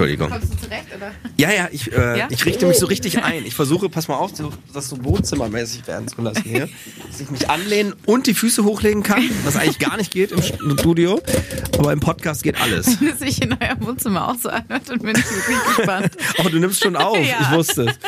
[0.00, 0.30] Entschuldigung.
[0.30, 1.10] Kommst du zurecht, oder?
[1.36, 2.26] Ja, ja, ich, äh, Ja?
[2.30, 3.44] ich richte mich so richtig ein.
[3.44, 4.32] Ich versuche, pass mal auf,
[4.72, 6.68] das so wohnzimmermäßig werden zu lassen hier.
[7.10, 10.40] Dass ich mich anlehnen und die Füße hochlegen kann, was eigentlich gar nicht geht im
[10.42, 11.20] Studio.
[11.78, 12.98] Aber im Podcast geht alles.
[13.00, 16.10] Wenn es sich in eurem Wohnzimmer auch so anhört, dann bin ich wirklich gespannt.
[16.38, 17.18] Oh, du nimmst schon auf.
[17.18, 17.36] Ja.
[17.42, 17.98] Ich wusste es.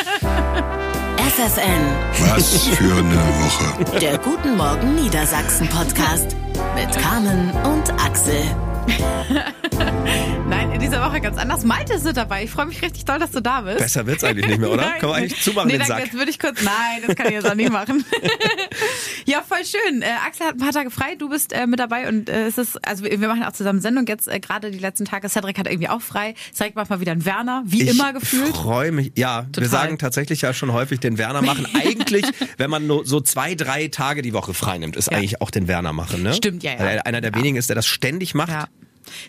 [1.19, 3.99] FFN, Was für eine Woche.
[4.01, 6.37] der Guten Morgen Niedersachsen Podcast
[6.75, 8.43] mit Carmen und Axel.
[10.49, 11.65] Nein, in dieser Woche ganz anders.
[11.65, 12.45] Malte ist mit dabei.
[12.45, 13.79] Ich freue mich richtig doll, dass du da bist.
[13.79, 14.83] Besser wird's eigentlich nicht mehr, oder?
[15.01, 16.05] Kann man eigentlich zumachen, nee, den danke, Sack.
[16.07, 16.63] jetzt würde ich kurz.
[16.63, 18.05] Nein, das kann ich jetzt auch nicht machen.
[19.27, 20.03] ja, voll schön.
[20.03, 22.59] Äh, Axel hat ein paar Tage frei, du bist äh, mit dabei und äh, es
[22.59, 25.29] ist, also wir wir machen auch zusammen Sendung jetzt äh, gerade die letzten Tage.
[25.29, 26.35] Cedric hat irgendwie auch frei.
[26.55, 28.51] Cedric macht mal wieder einen Werner, wie immer gefühlt.
[28.51, 29.13] Ich freue mich.
[29.17, 29.69] Ja, wir Total.
[29.71, 31.67] sagen tatsächlich ja schon häufig den Werner machen.
[31.75, 32.25] Eigentlich,
[32.59, 35.19] wenn man nur so zwei, drei Tage die Woche frei nimmt, ist Ja.
[35.19, 36.23] eigentlich auch den Werner machen.
[36.23, 36.35] Ne?
[36.35, 36.79] Stimmt, ja, ja.
[36.81, 38.51] Weil er einer der wenigen ist, der das ständig macht.
[38.51, 38.67] Ja.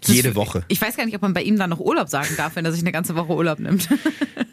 [0.01, 0.63] Das ist- Jede Woche.
[0.67, 2.71] Ich weiß gar nicht, ob man bei ihm dann noch Urlaub sagen darf, wenn er
[2.71, 3.87] sich eine ganze Woche Urlaub nimmt.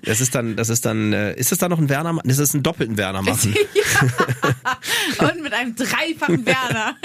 [0.03, 2.19] Das ist dann, das ist dann, äh, ist es da noch ein Werner?
[2.25, 3.55] Das ist ein doppelten Werner machen.
[5.19, 6.97] Und mit einem dreifachen Werner.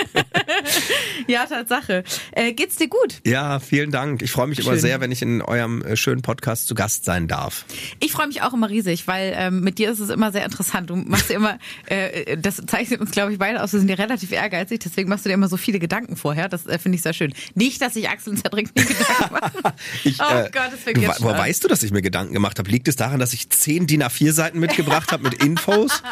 [1.27, 2.03] ja, Tatsache.
[2.31, 3.19] Äh, geht's dir gut?
[3.25, 4.21] Ja, vielen Dank.
[4.21, 4.79] Ich freue mich immer Schön.
[4.79, 7.65] sehr, wenn ich in eurem äh, schönen Podcast zu Gast sein darf.
[7.99, 10.89] Ich freue mich auch immer riesig, weil ähm, mit dir ist es immer sehr interessant.
[10.89, 13.73] Du machst dir immer, äh, das zeichnet uns, glaube ich, beide aus.
[13.73, 16.47] Wir sind ja relativ ehrgeizig, deswegen machst du dir immer so viele Gedanken vorher.
[16.47, 17.33] Das äh, finde ich sehr schön.
[17.55, 19.35] Nicht, dass ich Axel und Cedric nie Gedanken.
[20.03, 22.59] Ich, oh äh, Gott, das du, jetzt woher weißt du, dass ich mir Gedanken gemacht
[22.59, 22.69] habe?
[22.69, 26.03] Liegt es daran, dass ich zehn DIN A4 Seiten mitgebracht habe mit Infos?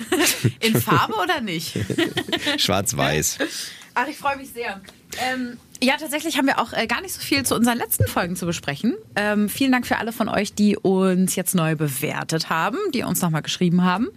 [0.60, 1.76] In Farbe oder nicht?
[2.58, 3.38] Schwarz-Weiß.
[3.94, 4.80] Ach, ich freue mich sehr.
[5.20, 8.36] Ähm, ja, tatsächlich haben wir auch äh, gar nicht so viel zu unseren letzten Folgen
[8.36, 8.96] zu besprechen.
[9.16, 13.20] Ähm, vielen Dank für alle von euch, die uns jetzt neu bewertet haben, die uns
[13.22, 14.08] nochmal geschrieben haben.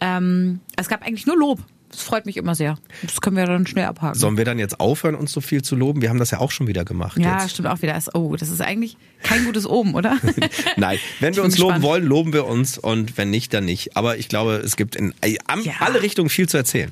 [0.00, 1.60] Ähm, es gab eigentlich nur Lob.
[1.96, 2.76] Das freut mich immer sehr.
[3.02, 4.18] Das können wir dann schnell abhaken.
[4.18, 6.02] Sollen wir dann jetzt aufhören, uns so viel zu loben?
[6.02, 7.16] Wir haben das ja auch schon wieder gemacht.
[7.18, 7.52] ja, jetzt.
[7.52, 7.98] stimmt auch wieder.
[8.12, 10.18] Oh, das ist eigentlich kein gutes Oben, oder?
[10.76, 11.82] Nein, wenn Ich wir uns loben gespannt.
[11.84, 13.96] wollen, loben wir uns und wenn nicht, dann nicht.
[13.96, 15.30] Aber ich glaube, es gibt in äh,
[15.62, 15.72] Ja.
[15.80, 16.90] alle Richtungen viel zu erzählen.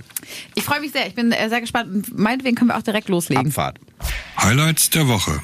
[0.54, 1.06] Ich freue mich sehr.
[1.06, 2.18] Ich bin äh, sehr gespannt.
[2.18, 3.46] Meinetwegen können wir auch direkt loslegen.
[3.48, 3.78] Abfahrt.
[4.38, 5.40] Highlights der Woche.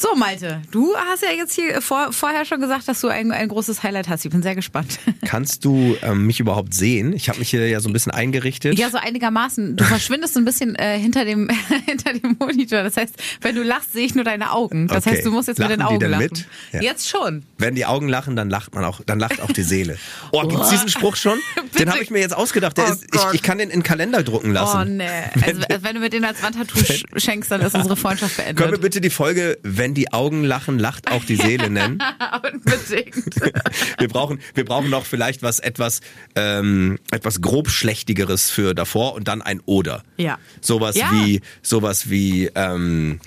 [0.00, 3.48] So, Malte, du hast ja jetzt hier vor, vorher schon gesagt, dass du ein, ein
[3.48, 4.24] großes Highlight hast.
[4.24, 5.00] Ich bin sehr gespannt.
[5.26, 7.12] Kannst du ähm, mich überhaupt sehen?
[7.12, 8.78] Ich habe mich hier ja so ein bisschen eingerichtet.
[8.78, 9.74] Ja, so einigermaßen.
[9.74, 11.48] Du verschwindest so ein bisschen äh, hinter, dem,
[11.86, 12.84] hinter dem Monitor.
[12.84, 14.86] Das heißt, wenn du lachst, sehe ich nur deine Augen.
[14.86, 15.16] Das Okay.
[15.16, 16.22] heißt, du musst jetzt mit Lachen den die Augen lachen.
[16.22, 16.46] mit?
[16.72, 16.80] Ja.
[16.80, 17.42] Jetzt schon.
[17.58, 19.98] Wenn die Augen lachen, dann lacht man auch, dann lacht auch die Seele.
[20.30, 21.38] Oh, gibt's diesen Spruch schon?
[21.78, 22.78] Den habe ich mir jetzt ausgedacht.
[22.78, 24.78] Oh ist, ich, ich kann den in den Kalender drucken lassen.
[24.80, 25.08] Oh nee.
[25.44, 28.48] Also, äh, wenn du mir den als Wandtattoo sch schenkst, dann ist unsere Freundschaft Können
[28.58, 28.80] wir beendet.
[28.82, 31.98] bitte die Folge, wenn die Augen lachen, lacht auch die Seele nennen?
[32.42, 33.34] Unbedingt.
[33.98, 36.00] Wir brauchen, wir brauchen noch vielleicht was etwas,
[36.34, 40.02] ähm, etwas grobschlächtigeres für davor und dann ein Oder.
[40.16, 40.38] Ja.
[40.60, 41.10] Sowas Ja.
[41.12, 43.20] wie, sowas wie, ähm,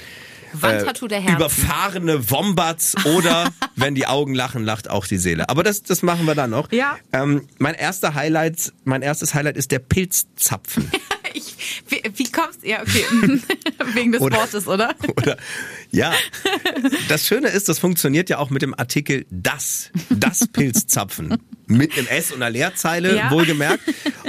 [0.53, 1.35] Wandtattoo der Herzen.
[1.37, 5.47] überfahrene Wombats oder wenn die Augen lachen, lacht auch die Seele.
[5.47, 6.71] Aber das, das machen wir dann noch.
[6.73, 6.97] Ja.
[7.13, 10.91] Ähm, mein erster Highlight, mein erstes Highlight ist der Pilzzapfen.
[11.33, 13.03] Ich, wie, wie kommst Ja, okay.
[13.93, 14.95] Wegen des Oder- Wortes, oder?
[15.17, 15.37] Oder
[15.91, 16.13] ja,
[17.09, 21.37] das Schöne ist, das funktioniert ja auch mit dem Artikel das, das Pilzzapfen.
[21.67, 23.31] Mit einem S und einer Leerzeile, Ja.
[23.31, 23.81] wohlgemerkt.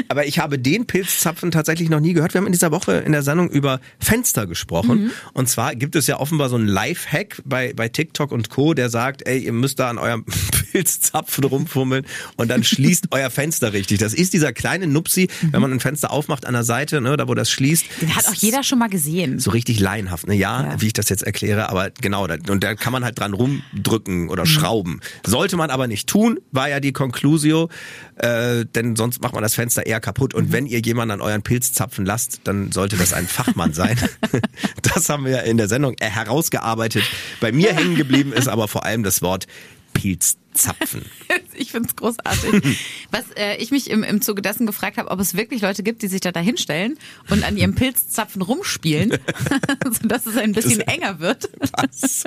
[0.09, 2.35] Aber ich habe den Pilzzapfen tatsächlich noch nie gehört.
[2.35, 5.05] Wir haben in dieser Woche in der Sendung über Fenster gesprochen.
[5.05, 5.11] Mhm.
[5.33, 8.91] Und zwar gibt es ja offenbar so einen Live-Hack bei, bei TikTok und Co., der
[8.91, 10.25] sagt, ey, ihr müsst da an eurem
[10.73, 12.07] Pilzzapfen rumfummeln
[12.37, 13.99] und dann schließt euer Fenster richtig.
[13.99, 17.29] Das ist dieser kleine Nupsi, wenn man ein Fenster aufmacht an der Seite, ne, da
[17.29, 17.85] wo das schließt.
[17.85, 18.07] Mhm.
[18.07, 19.39] Den hat auch jeder schon mal gesehen.
[19.39, 20.35] So richtig laienhaft, ne?
[20.35, 20.81] Ja, Ja.
[20.81, 24.29] wie ich das jetzt erkläre, aber genau, da, und da kann man halt dran rumdrücken
[24.31, 25.01] oder schrauben.
[25.27, 27.69] Sollte man aber nicht tun, war ja die Conclusio,
[28.17, 30.33] äh, denn sonst macht man das Fenster eher kaputt.
[30.35, 33.99] Und wenn ihr jemanden an euren Pilz zapfen lasst, dann sollte das ein Fachmann sein.
[34.83, 37.03] das haben wir ja in der Sendung äh, herausgearbeitet.
[37.41, 39.47] Bei mir hängen geblieben ist aber vor allem das Wort
[39.95, 41.05] Pilzzapfen.
[41.55, 42.79] Ich find's großartig.
[43.11, 46.03] Was äh, ich mich im, im Zuge dessen gefragt habe, ob es wirklich Leute gibt,
[46.03, 46.99] die sich da dahinstellen
[47.29, 49.19] und an ihrem Pilzzapfen rumspielen,
[49.91, 51.51] sodass es ein bisschen enger wird.
[51.77, 52.25] Was?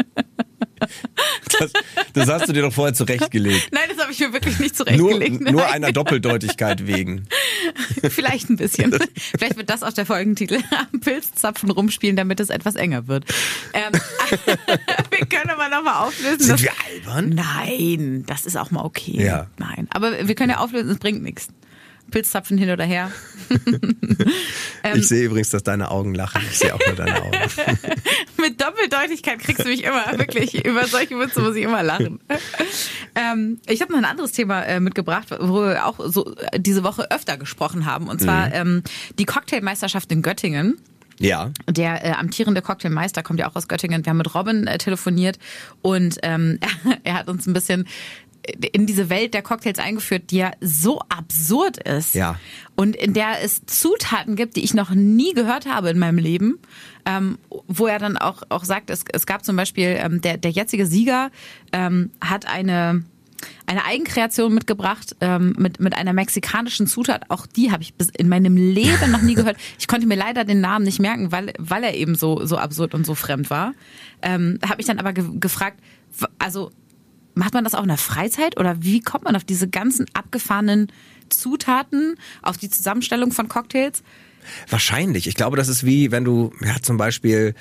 [1.59, 1.71] Das,
[2.13, 3.69] das hast du dir doch vorher zurechtgelegt.
[3.71, 5.41] Nein, das habe ich mir wirklich nicht Nur, zurechtgelegt.
[5.41, 5.71] nur Nein.
[5.71, 7.27] einer Doppeldeutigkeit wegen.
[8.09, 8.97] Vielleicht ein bisschen.
[9.37, 10.59] Vielleicht wird das auch der Folgentitel.
[10.91, 13.25] Am Pilzzapfen rumspielen, damit es etwas enger wird.
[13.73, 13.91] Ähm,
[15.11, 16.41] wir können aber nochmal auflösen.
[16.41, 17.29] Sind wir albern?
[17.29, 19.23] Nein, das ist auch mal okay.
[19.23, 19.47] Ja.
[19.57, 21.47] Nein, aber wir können ja auflösen, es bringt nichts.
[22.11, 23.11] Pilzzapfen hin oder her.
[23.49, 23.79] Ähm.
[24.95, 26.39] Ich sehe übrigens, dass deine Augen lachen.
[26.51, 27.31] Ich sehe auch nur deine Augen.
[28.45, 30.65] Mit Doppeldeutigkeit kriegst du mich immer, wirklich.
[30.65, 32.19] Über solche Witze muss ich immer lachen.
[33.15, 36.83] Ähm, ich habe noch ein anderes Thema äh, mitgebracht, wo wir auch so äh, diese
[36.83, 38.07] Woche öfter gesprochen haben.
[38.07, 38.83] Und zwar ähm,
[39.17, 40.77] die Cocktailmeisterschaft in Göttingen.
[41.19, 41.51] Ja.
[41.69, 44.05] Der äh, amtierende Cocktailmeister kommt ja auch aus Göttingen.
[44.05, 45.39] Wir haben mit Robin äh, telefoniert
[45.81, 46.59] und ähm,
[47.03, 47.87] er hat uns ein bisschen
[48.71, 52.15] in diese Welt der Cocktails eingeführt, die ja so absurd ist.
[52.15, 52.39] Ja.
[52.75, 56.59] Und in der es Zutaten gibt, die ich noch nie gehört habe in meinem Leben,
[57.05, 57.37] ähm,
[57.67, 60.85] wo er dann auch, auch sagt, es, es gab zum Beispiel, ähm, der, der jetzige
[60.85, 61.31] Sieger
[61.71, 63.03] ähm, hat eine,
[63.65, 67.29] eine Eigenkreation mitgebracht ähm, mit, mit einer mexikanischen Zutat.
[67.29, 69.57] Auch die habe ich bis in meinem Leben noch nie gehört.
[69.79, 72.93] Ich konnte mir leider den Namen nicht merken, weil, weil er eben so, so absurd
[72.93, 73.73] und so fremd war.
[74.21, 75.79] Ähm, habe ich dann aber ge gefragt,
[76.39, 76.71] also
[77.35, 80.91] macht man das auch in der Freizeit oder wie kommt man auf diese ganzen abgefahrenen
[81.29, 84.03] Zutaten, auf die Zusammenstellung von Cocktails?
[84.69, 85.27] Wahrscheinlich.
[85.27, 87.55] Ich glaube, das ist wie, wenn du ja, zum Beispiel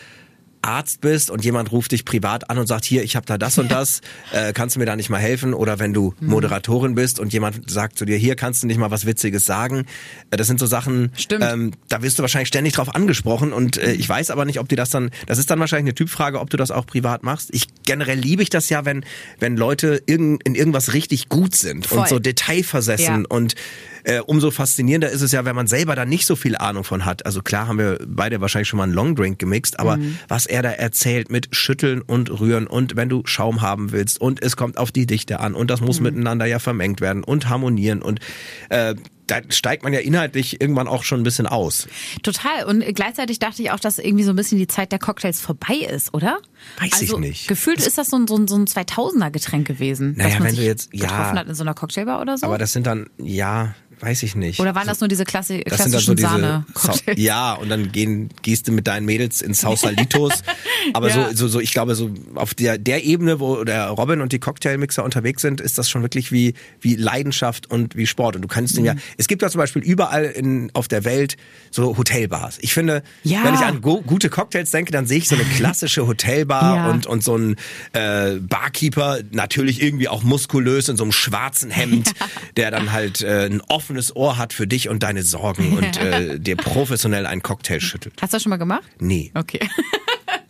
[0.65, 3.59] Arzt bist und jemand ruft dich privat an und sagt, hier, ich habe da das
[3.59, 4.01] und das,
[4.33, 5.55] äh, kannst du mir da nicht mal helfen?
[5.55, 6.29] Oder wenn du Mhm.
[6.29, 9.87] Moderatorin bist und jemand sagt zu dir, hier, kannst du nicht mal was Witziges sagen?
[10.31, 11.45] Äh, das sind so Sachen, Stimmt.
[11.45, 14.69] Ähm, da wirst du wahrscheinlich ständig drauf angesprochen und äh, ich weiß aber nicht, ob
[14.69, 17.51] dir das dann, das ist dann wahrscheinlich eine Typfrage, ob du das auch privat machst.
[17.53, 19.05] Ich generell liebe ich das ja, wenn,
[19.39, 21.99] wenn Leute irgend, in irgendwas richtig gut sind Voll.
[22.01, 23.29] und so detailversessen Ja.
[23.29, 23.55] und
[24.05, 27.05] äh, umso faszinierender ist es ja, wenn man selber da nicht so viel Ahnung von
[27.05, 27.27] hat.
[27.27, 30.19] Also klar haben wir beide wahrscheinlich schon mal einen Longdrink gemixt, aber Mhm.
[30.29, 34.43] was er da erzählt mit Schütteln und Rühren und wenn du Schaum haben willst und
[34.43, 36.05] es kommt auf die Dichte an und das muss Mhm.
[36.05, 38.21] miteinander ja vermengt werden und harmonieren und
[38.69, 38.95] äh,
[39.27, 41.89] da steigt man ja inhaltlich irgendwann auch schon ein bisschen aus.
[42.23, 42.65] Total.
[42.67, 45.77] Und gleichzeitig dachte ich auch, dass irgendwie so ein bisschen die Zeit der Cocktails vorbei
[45.77, 46.41] ist, oder?
[46.79, 47.49] Weiß ich also, nicht.
[47.49, 50.13] Gefühlt ist das so ein, so ein, so ein 2000er Getränk gewesen.
[50.19, 51.07] Naja, dass man wenn sich du jetzt- ja.
[51.07, 52.45] getroffen hat in so einer Cocktailbar oder so.
[52.47, 53.75] Aber das sind dann, ja,
[54.05, 54.61] weiß ich nicht.
[54.61, 56.95] oder waren das nur diese Klassi Das sind dann so klassischen diese?
[57.07, 60.33] Sau- Ja, und dann gehen, gehst du mit deinen Mädels ins Sausalitos.
[60.93, 61.31] Aber Ja.
[61.31, 64.39] so, so, so, ich glaube, so auf der, der Ebene, wo der Robin und die
[64.39, 68.37] Cocktailmixer unterwegs sind, ist das schon wirklich wie, wie Leidenschaft und wie Sport.
[68.37, 68.77] Und du kannst Mhm.
[68.79, 71.37] den ja, es gibt ja zum Beispiel überall in, auf der Welt
[71.71, 72.59] so Hotelbars.
[72.61, 73.43] Ich finde, Ja.
[73.45, 76.91] wenn ich an go, gute Cocktails denke, dann sehe ich so eine klassische Hotelbar Ja.
[76.91, 77.57] und, und so ein
[77.93, 82.13] äh, Barkeeper, natürlich irgendwie auch muskulös in so einem schwarzen Hemd,
[82.57, 86.39] der dann halt äh, ein offenes Ohr hat für dich und deine Sorgen und äh,
[86.41, 88.15] dir professionell einen Cocktail schüttelt.
[88.21, 88.85] Hast du das schon mal gemacht?
[89.01, 89.31] Nee.
[89.35, 89.61] Okay.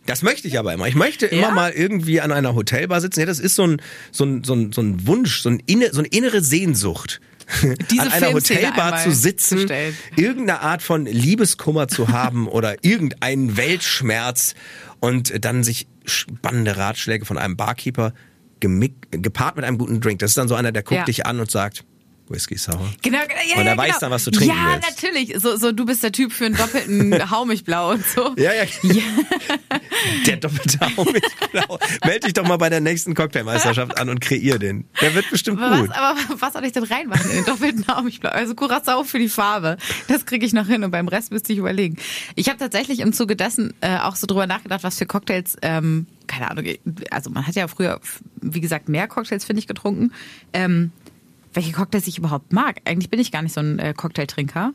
[0.07, 0.87] Das möchte ich aber immer.
[0.87, 1.51] Ich möchte immer Ja?
[1.51, 3.21] mal irgendwie an einer Hotelbar sitzen.
[3.21, 3.81] Ja, das ist so ein,
[4.11, 7.19] so ein, so ein, so ein Wunsch, so, ein inne, so eine innere Sehnsucht.
[7.89, 9.97] Diese an einer Filmszene Hotelbar zu sitzen, zu stellen.
[10.15, 14.53] irgendeine Art von Liebeskummer zu haben oder irgendeinen Weltschmerz
[14.99, 18.13] und dann sich spannende Ratschläge von einem Barkeeper
[18.59, 20.19] gepaart mit einem guten Drink.
[20.19, 21.05] Das ist dann so einer, der guckt Ja.
[21.05, 21.83] dich an und sagt,
[22.27, 22.79] Whisky Sour.
[23.01, 23.99] Genau, ja, Und ja, er weiß genau.
[23.99, 25.01] dann, was du trinken Ja, willst.
[25.01, 25.39] natürlich.
[25.41, 28.33] So, so, du bist der Typ für einen doppelten Haumilchblau und so.
[28.37, 28.63] Ja, ja.
[30.25, 31.79] Der doppelte Haumilchblau.
[32.05, 34.85] Meld dich doch mal bei der nächsten Cocktailmeisterschaft an und kreier den.
[35.01, 35.89] Der wird bestimmt Aber gut.
[35.89, 38.29] was, aber was soll ich denn reinmachen in den doppelten Haumilchblau?
[38.31, 39.77] Also Curacao für die Farbe.
[40.07, 41.97] Das kriege ich noch hin und beim Rest müsste ich überlegen.
[42.35, 46.07] Ich habe tatsächlich im Zuge dessen äh, auch so drüber nachgedacht, was für Cocktails, ähm,
[46.27, 46.65] keine Ahnung,
[47.11, 47.99] also man hat ja früher,
[48.41, 50.11] wie gesagt, mehr Cocktails, finde ich, getrunken.
[50.53, 50.91] Ähm,
[51.55, 52.81] welche Cocktails ich überhaupt mag.
[52.85, 54.73] Eigentlich bin ich gar nicht so ein äh, Cocktailtrinker.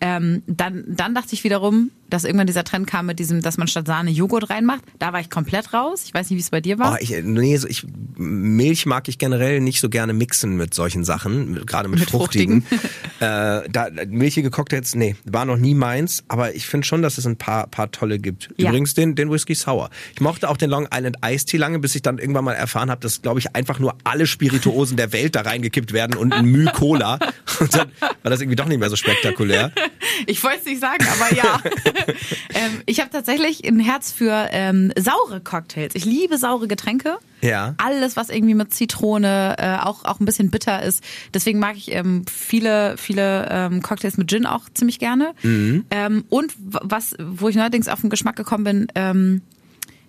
[0.00, 3.68] Ähm, dann, dann dachte ich wiederum, dass irgendwann dieser Trend kam mit diesem, dass man
[3.68, 4.82] statt Sahne Joghurt reinmacht.
[4.98, 6.02] Da war ich komplett raus.
[6.04, 6.92] Ich weiß nicht, wie es bei dir war.
[6.92, 11.04] Oh, ich, nee, so, ich, Milch mag ich generell nicht so gerne mixen mit solchen
[11.04, 12.64] Sachen, gerade mit, Mit fruchtigen.
[13.20, 17.26] äh, da, milchige Cocktails, nee, war noch nie meins, aber ich finde schon, dass es
[17.26, 18.50] ein paar, paar tolle gibt.
[18.56, 18.68] Ja.
[18.68, 19.90] Übrigens den, den Whisky Sour.
[20.14, 22.90] Ich mochte auch den Long Island Iced Tea lange, bis ich dann irgendwann mal erfahren
[22.90, 26.44] habe, dass, glaube ich, einfach nur alle Spirituosen der Welt da reingekippt werden und ein
[26.46, 27.18] Müh Cola.
[27.58, 29.72] Und dann war das irgendwie doch nicht mehr so spektakulär.
[30.26, 31.60] Ich wollte es nicht sagen, aber ja.
[32.54, 35.94] ähm, ich habe tatsächlich ein Herz für ähm, saure Cocktails.
[35.94, 37.18] Ich liebe saure Getränke.
[37.42, 37.74] Ja.
[37.76, 41.04] Alles, was irgendwie mit Zitrone, äh, auch, auch ein bisschen bitter ist.
[41.34, 45.34] Deswegen mag ich ähm, viele, viele ähm, Cocktails mit Gin auch ziemlich gerne.
[45.42, 49.42] Ähm, und was, wo ich neuerdings auf den Geschmack gekommen bin, ähm,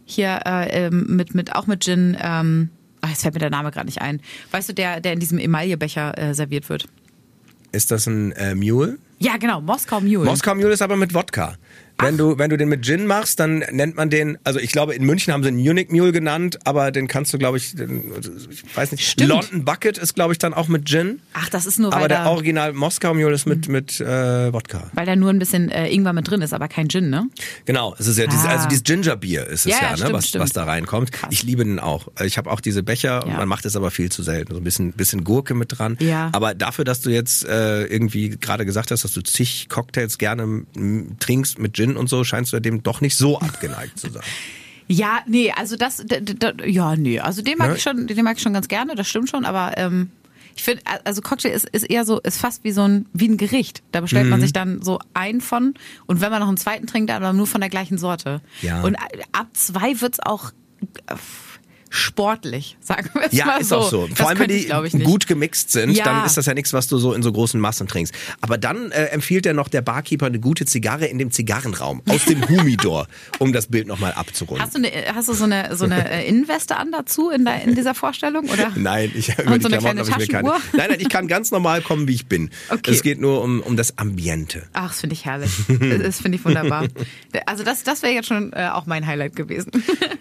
[0.05, 2.69] hier äh, ähm, mit, mit, auch mit Gin, ähm,
[3.01, 4.21] ach, jetzt fällt mir der Name gerade nicht ein.
[4.51, 6.87] Weißt du, der, der in diesem Emaillebecher äh, serviert wird.
[7.71, 8.97] Ist das ein äh, Mule?
[9.19, 10.25] Ja, genau, Moskau Mule.
[10.25, 11.55] Moskau Mule ist aber mit Wodka.
[11.99, 14.93] Wenn du, wenn du den mit Gin machst, dann nennt man den, also ich glaube,
[14.93, 18.11] in München haben sie ihn Munich Mule genannt, aber den kannst du, glaube ich, den,
[18.51, 19.29] ich weiß nicht, Stimmt.
[19.29, 21.21] London Bucket ist, glaube ich, dann auch mit Gin.
[21.33, 24.91] Ach, das ist nur, Aber der Original Moskau Mule ist mit, mit äh, Wodka.
[24.93, 27.27] weil da nur ein bisschen äh, Ingwer mit drin ist, aber kein Gin, ne?
[27.65, 28.49] Genau, es ist ja dieses, Ah.
[28.49, 30.43] also dieses Gingerbier ist es Ja, ja, ja, ne, stimmt, was, stimmt.
[30.43, 31.09] was da reinkommt.
[31.31, 32.07] Ich liebe den auch.
[32.23, 33.37] Ich habe auch diese Becher, Ja.
[33.37, 34.53] man macht es aber viel zu selten.
[34.53, 35.97] So ein bisschen, bisschen Gurke mit dran.
[35.99, 36.29] Ja.
[36.33, 40.63] Aber dafür, dass du jetzt äh, irgendwie gerade gesagt hast, dass du zig Cocktails gerne
[41.19, 44.23] trinkst mit Gin und so, scheinst du dem doch nicht so abgeneigt zu sein.
[44.89, 46.01] Ja, nee, also das,
[46.65, 47.75] ja, nee, also den mag Ne?
[47.75, 50.11] ich schon, den mag ich schon ganz gerne, das stimmt schon, aber ähm,
[50.55, 53.35] Ich finde, also Cocktail ist, ist eher so, ist fast wie so ein, wie ein
[53.35, 53.83] Gericht.
[53.91, 54.29] Da bestellt Mhm.
[54.31, 55.73] man sich dann so ein von
[56.05, 58.39] und wenn man noch einen zweiten trinkt, dann nur von der gleichen Sorte.
[58.61, 58.79] Ja.
[58.81, 58.95] Und
[59.33, 60.51] ab zwei wird's auch
[61.07, 61.15] äh,
[61.89, 63.77] sportlich, sagen wir es Ja, mal ist so.
[63.77, 64.07] auch so.
[64.07, 66.05] Das Vor allem, wenn die ich, gut gemixt sind, Ja.
[66.05, 68.13] dann ist das ja nichts, was du so in so großen Massen trinkst.
[68.41, 72.25] Aber dann äh, empfiehlt er noch der Barkeeper eine gute Zigarre in dem Zigarrenraum aus
[72.25, 73.07] dem Humidor,
[73.39, 74.65] um das Bild nochmal abzurunden.
[74.65, 77.61] Hast du, eine, hast du so eine, so eine äh, Innenweste an dazu in, der,
[77.63, 78.49] in dieser Vorstellung?
[78.49, 78.71] Oder?
[78.75, 80.49] Nein, ich über Und die so Klamotten habe ich mir keine.
[80.73, 82.49] Nein, nein, ich kann ganz normal kommen, wie ich bin.
[82.69, 82.91] Okay.
[82.91, 84.63] Es geht nur um, um das Ambiente.
[84.73, 85.51] Ach, das finde ich herrlich.
[86.03, 86.85] Das finde ich wunderbar.
[87.45, 89.71] Also das, das wäre jetzt schon äh, auch mein Highlight gewesen.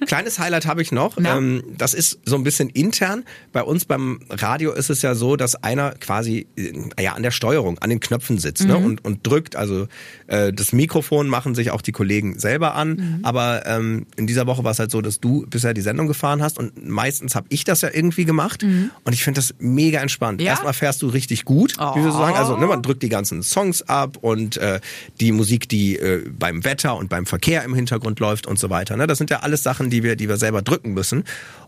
[0.06, 1.16] Kleines Highlight habe ich noch.
[1.64, 3.24] Ähm, das ist so ein bisschen intern.
[3.52, 6.72] Bei uns beim Radio ist es ja so, dass einer quasi äh,
[7.02, 8.68] ja an der Steuerung, an den Knöpfen sitzt Mhm.
[8.68, 9.56] ne, und, und drückt.
[9.56, 9.86] Also
[10.26, 12.88] äh, das Mikrofon machen sich auch die Kollegen selber an.
[12.90, 13.18] Mhm.
[13.22, 16.42] Aber ähm, in dieser Woche war es halt so, dass du bisher die Sendung gefahren
[16.42, 18.62] hast und meistens habe ich das ja irgendwie gemacht.
[18.62, 20.40] Und ich finde das mega entspannt.
[20.40, 20.46] Mhm.
[20.46, 20.52] Ja?
[20.52, 22.20] Erstmal fährst du richtig gut, wie wir so Oh.
[22.20, 22.36] sagen.
[22.36, 24.80] Also ne, man drückt die ganzen Songs ab und äh,
[25.20, 28.96] die Musik, die äh, beim Wetter und beim Verkehr im Hintergrund läuft und so weiter.
[28.96, 29.06] Ne?
[29.06, 31.24] Das sind ja alles Sachen, die wir, die wir selber drücken müssen.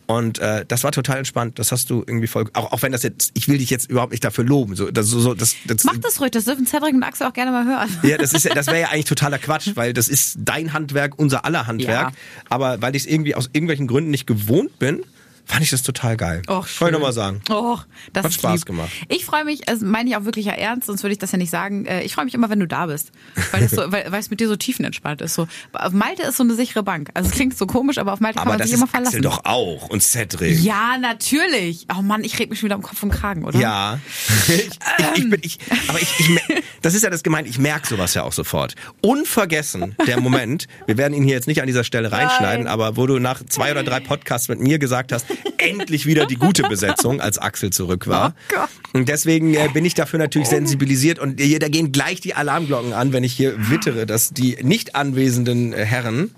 [0.06, 1.58] Und äh, das war total entspannt.
[1.58, 2.46] Das hast du irgendwie voll.
[2.54, 4.74] Auch, auch wenn das jetzt, ich will dich jetzt überhaupt nicht dafür loben.
[4.74, 7.50] So, das, so, das, das, Mach das ruhig, das dürfen Cedric und Axel auch gerne
[7.50, 7.90] mal hören.
[8.02, 11.44] ja, das ist das wäre ja eigentlich totaler Quatsch, weil das ist dein Handwerk, unser
[11.44, 12.10] aller Handwerk.
[12.10, 12.16] Ja.
[12.48, 15.02] Aber weil ich es irgendwie aus irgendwelchen Gründen nicht gewohnt bin,
[15.48, 16.42] fand ich das total geil.
[16.46, 16.92] Och, Kann ich schön.
[16.92, 17.40] nochmal sagen.
[17.50, 17.78] Oh,
[18.12, 18.66] das Hat Spaß lieb.
[18.66, 18.90] gemacht.
[19.08, 21.38] Ich freue mich, also meine ich auch wirklich ja ernst, sonst würde ich das ja
[21.38, 21.86] nicht sagen.
[21.86, 23.10] Äh, Ich freue mich immer, wenn du da bist,
[23.52, 25.34] weil es so, weil, weil es mit dir so tiefenentspannt ist.
[25.34, 27.10] So, auf Malte ist so eine sichere Bank.
[27.14, 29.08] Also es klingt so komisch, aber auf Malte kann Aber man das sich immer verlassen.
[29.16, 30.60] Axel doch auch und Cedric.
[30.60, 31.86] Ja, natürlich.
[31.96, 33.58] Oh Mann, ich reg mich wieder am Kopf und Kragen, oder?
[33.58, 33.98] Ja.
[34.48, 34.68] ich,
[35.16, 36.28] ich, bin, ich, aber ich, ich,
[36.82, 38.74] das ist ja das gemeint, ich merke sowas ja auch sofort.
[39.00, 43.06] Unvergessen, der Moment, wir werden ihn hier jetzt nicht an dieser Stelle reinschneiden, aber wo
[43.06, 45.26] du nach zwei oder drei Podcasts mit mir gesagt hast,
[45.58, 48.34] endlich wieder die gute Besetzung, als Axel zurück war.
[48.54, 48.98] Oh.
[48.98, 52.92] Und deswegen äh, bin ich dafür natürlich sensibilisiert und hier, da gehen gleich die Alarmglocken
[52.92, 56.34] an, wenn ich hier wittere, dass die nicht anwesenden äh, Herren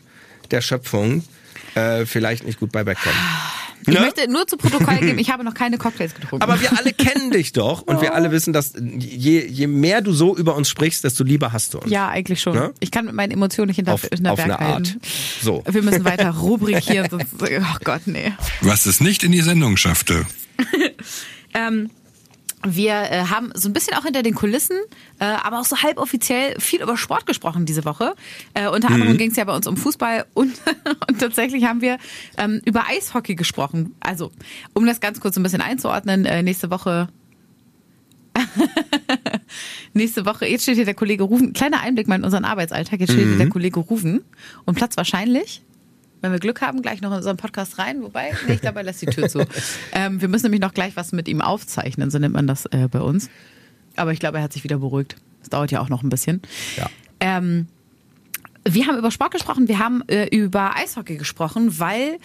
[0.50, 1.24] der Schöpfung
[1.74, 3.18] äh, vielleicht nicht gut bei wegkommen.
[3.86, 4.00] Ich Ne?
[4.00, 6.42] möchte nur zu Protokoll geben, ich habe noch keine Cocktails getrunken.
[6.42, 10.12] Aber wir alle kennen dich doch und wir alle wissen, dass je, je mehr du
[10.12, 11.90] so über uns sprichst, desto lieber hast du uns.
[11.90, 12.54] ja, eigentlich schon.
[12.54, 12.72] Ne?
[12.80, 14.74] Ich kann mit meinen Emotionen nicht hinter, Auf, hinter auf Berg eine Art.
[14.88, 15.00] halten.
[15.42, 15.62] So.
[15.68, 18.32] Wir müssen weiter rubrikieren, sonst, oh Gott, nee.
[18.60, 20.26] Was es nicht in die Sendung schaffte.
[22.62, 24.76] Wir äh, haben so ein bisschen auch hinter den Kulissen,
[25.18, 28.14] äh, aber auch so halboffiziell viel über Sport gesprochen diese Woche.
[28.52, 30.52] Äh, unter anderem ging es ja bei uns um Fußball und,
[31.08, 31.96] und tatsächlich haben wir
[32.36, 33.94] ähm, über Eishockey gesprochen.
[34.00, 34.30] Also,
[34.74, 37.08] um das ganz kurz ein bisschen einzuordnen, äh, nächste Woche.
[39.94, 43.12] nächste Woche, jetzt steht hier der Kollege Rufen, kleiner Einblick mal in unseren Arbeitsalltag, jetzt
[43.12, 44.22] steht hier der Kollege Rufen
[44.64, 45.62] und Platz wahrscheinlich
[46.20, 48.02] wenn wir Glück haben, gleich noch in unseren Podcast rein.
[48.02, 49.44] Wobei, nee, ich glaube, er lässt die Tür zu.
[49.92, 52.88] ähm, wir müssen nämlich noch gleich was mit ihm aufzeichnen, so nennt man das äh,
[52.90, 53.30] bei uns.
[53.96, 55.16] Aber ich glaube, er hat sich wieder beruhigt.
[55.40, 56.42] Das dauert ja auch noch ein bisschen.
[56.76, 56.88] Ja.
[57.20, 57.66] Ähm,
[58.68, 62.18] wir haben über Sport gesprochen, wir haben äh, über Eishockey gesprochen, weil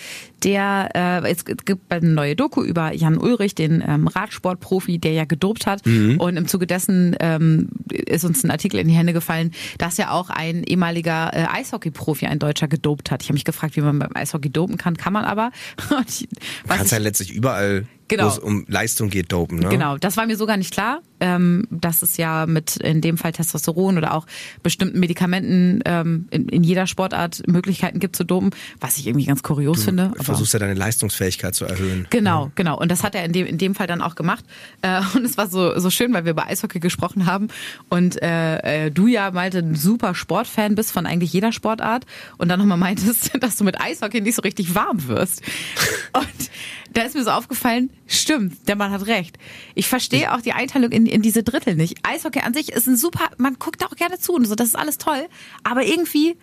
[0.43, 0.89] der,
[1.23, 5.65] äh, es gibt eine neue Doku über Jan Ulrich, den ähm, Radsportprofi, der ja gedopt
[5.65, 5.85] hat.
[6.19, 10.11] Und im Zuge dessen ähm, ist uns ein Artikel in die Hände gefallen, dass ja
[10.11, 13.23] auch ein ehemaliger äh, Eishockey-Profi, ein Deutscher, gedopt hat.
[13.23, 14.97] Ich habe mich gefragt, wie man beim Eishockey dopen kann.
[14.97, 15.51] Kann man aber.
[15.97, 16.27] Und ich-
[16.67, 18.25] was Kannst ja letztlich überall, Genau.
[18.25, 19.59] wo es um Leistung geht, dopen.
[19.59, 19.69] Ne?
[19.69, 23.31] Genau, das war mir sogar nicht klar, ähm, dass es ja mit in dem Fall
[23.31, 24.27] Testosteron oder auch
[24.61, 29.41] bestimmten Medikamenten ähm, in, in jeder Sportart Möglichkeiten gibt zu dopen, was ich irgendwie ganz
[29.41, 30.11] kurios finde.
[30.17, 32.05] Du versuchst ja deine Leistungsfähigkeit zu erhöhen.
[32.11, 32.77] Genau, genau.
[32.77, 34.45] Und das hat er in dem, in dem Fall dann auch gemacht.
[34.81, 37.47] Äh, und es war so, so schön, weil wir über Eishockey gesprochen haben
[37.89, 42.05] und äh, äh, du ja Malte ein super Sportfan bist von eigentlich jeder Sportart
[42.37, 45.41] und dann nochmal meintest, dass du mit Eishockey nicht so richtig warm wirst.
[46.13, 46.49] Und
[46.95, 49.37] da ist mir so aufgefallen, stimmt, der Mann hat recht.
[49.75, 51.99] Ich verstehe auch die Einteilung in, in diese Drittel nicht.
[52.03, 54.69] Eishockey an sich ist ein super, man guckt da auch gerne zu und so, das
[54.69, 55.27] ist alles toll.
[55.63, 56.35] Aber irgendwie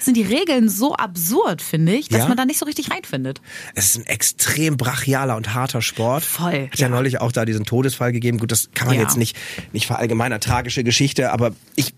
[0.00, 2.28] sind die Regeln so absurd, finde ich, dass Ja?
[2.28, 3.40] man da nicht so richtig reinfindet.
[3.74, 6.22] Es ist ein extrem brachialer und harter Sport.
[6.24, 6.88] Voll, Hat ja, ja.
[6.88, 8.38] neulich auch da diesen Todesfall gegeben.
[8.38, 9.02] Gut, das kann man Ja.
[9.02, 9.36] jetzt nicht,
[9.72, 11.94] nicht verallgemeinern, tragische Geschichte, aber ich,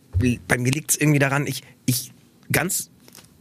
[0.48, 2.12] bei mir liegt es irgendwie daran, ich, ich
[2.50, 2.90] ganz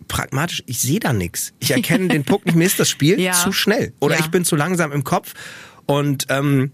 [0.10, 1.54] pragmatisch, ich sehe da nichts.
[1.60, 3.32] Ich erkenne den Puck nicht, mir ist das Spiel Ja.
[3.32, 3.94] zu schnell.
[4.02, 4.22] Oder Ja.
[4.26, 5.34] ich bin zu langsam im Kopf.
[5.86, 6.72] Und ähm,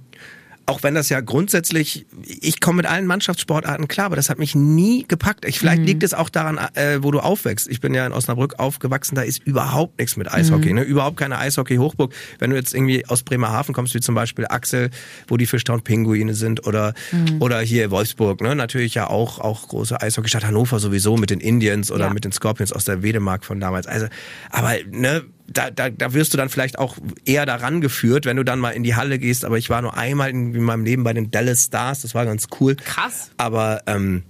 [0.68, 4.56] auch wenn das ja grundsätzlich, ich komme mit allen Mannschaftssportarten klar, aber das hat mich
[4.56, 5.46] nie gepackt.
[5.46, 7.68] Ich, vielleicht liegt es auch daran, äh, wo du aufwächst.
[7.68, 10.82] Ich bin ja in Osnabrück aufgewachsen, da ist überhaupt nichts mit Eishockey, ne?
[10.82, 12.14] überhaupt keine Eishockey-Hochburg.
[12.40, 14.90] Wenn du jetzt irgendwie aus Bremerhaven kommst, wie zum Beispiel Axel,
[15.28, 16.94] wo die Fischtown-Pinguine sind oder,
[17.40, 18.56] oder hier Wolfsburg, ne?
[18.56, 22.14] natürlich ja auch, auch große Eishockeystadt Hannover sowieso mit den Indians oder Ja.
[22.14, 23.86] mit den Scorpions aus der Wedemark von damals.
[23.88, 24.08] Also,
[24.50, 28.44] aber ne, da, da, da wirst du dann vielleicht auch eher daran geführt, wenn du
[28.44, 29.46] dann mal in die Halle gehst.
[29.46, 32.26] Aber ich war nur einmal in, in meinem Leben bei den Dallas Stars, das war
[32.26, 32.76] ganz cool.
[32.76, 33.32] Krass.
[33.38, 34.24] Aber ähm,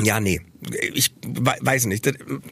[0.00, 0.40] ja, nee.
[0.92, 2.04] Ich we- weiß nicht.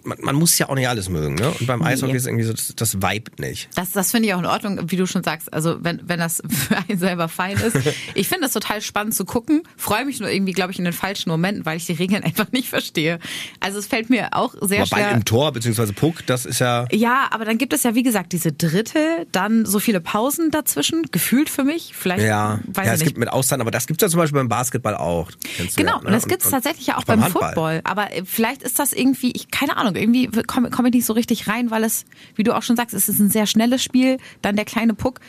[0.05, 1.49] Man, man muss ja auch nicht alles mögen, ne?
[1.59, 3.69] Und beim Eishockey ist irgendwie so, das, das Vibe nicht.
[3.75, 5.53] Das, das finde ich auch in Ordnung, wie du schon sagst.
[5.53, 7.77] Also wenn, wenn das für einen selber fein ist.
[8.15, 9.63] Ich finde das total spannend zu gucken.
[9.77, 12.53] Freue mich nur irgendwie, glaube ich, in den falschen Momenten, weil ich die Regeln einfach
[12.53, 13.19] nicht verstehe.
[13.61, 15.11] Also es fällt mir auch sehr Aber Ball schwer.
[15.13, 16.87] im Tor, beziehungsweise Puck, das ist ja.
[16.93, 21.03] Ja, aber dann gibt es ja, wie gesagt, diese Drittel, dann so viele Pausen dazwischen,
[21.11, 21.93] gefühlt für mich.
[21.97, 23.07] Vielleicht, Ja, weiß ja ich es nicht.
[23.09, 25.31] gibt mit Auszeiten, aber das gibt's ja zum Beispiel beim Basketball auch.
[25.77, 26.07] Genau, ja, ne?
[26.07, 27.43] und das gibt es tatsächlich ja auch beim, Handball.
[27.49, 27.81] Football.
[27.85, 31.12] Aber äh, vielleicht ist das irgendwie, ich keine Ahnung, irgendwie komme komm ich nicht so
[31.12, 34.19] richtig rein, weil es, wie du auch schon sagst, es ist ein sehr schnelles Spiel,
[34.43, 35.21] dann der kleine Puck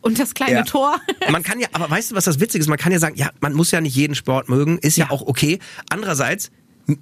[0.00, 0.62] und das kleine Ja.
[0.62, 1.00] Tor.
[1.30, 2.68] Man kann ja, aber weißt du, was das Witzige ist?
[2.68, 5.10] Man kann ja sagen, ja, man muss ja nicht jeden Sport mögen, ist ja, Ja.
[5.10, 5.58] auch okay.
[5.90, 6.50] Andererseits,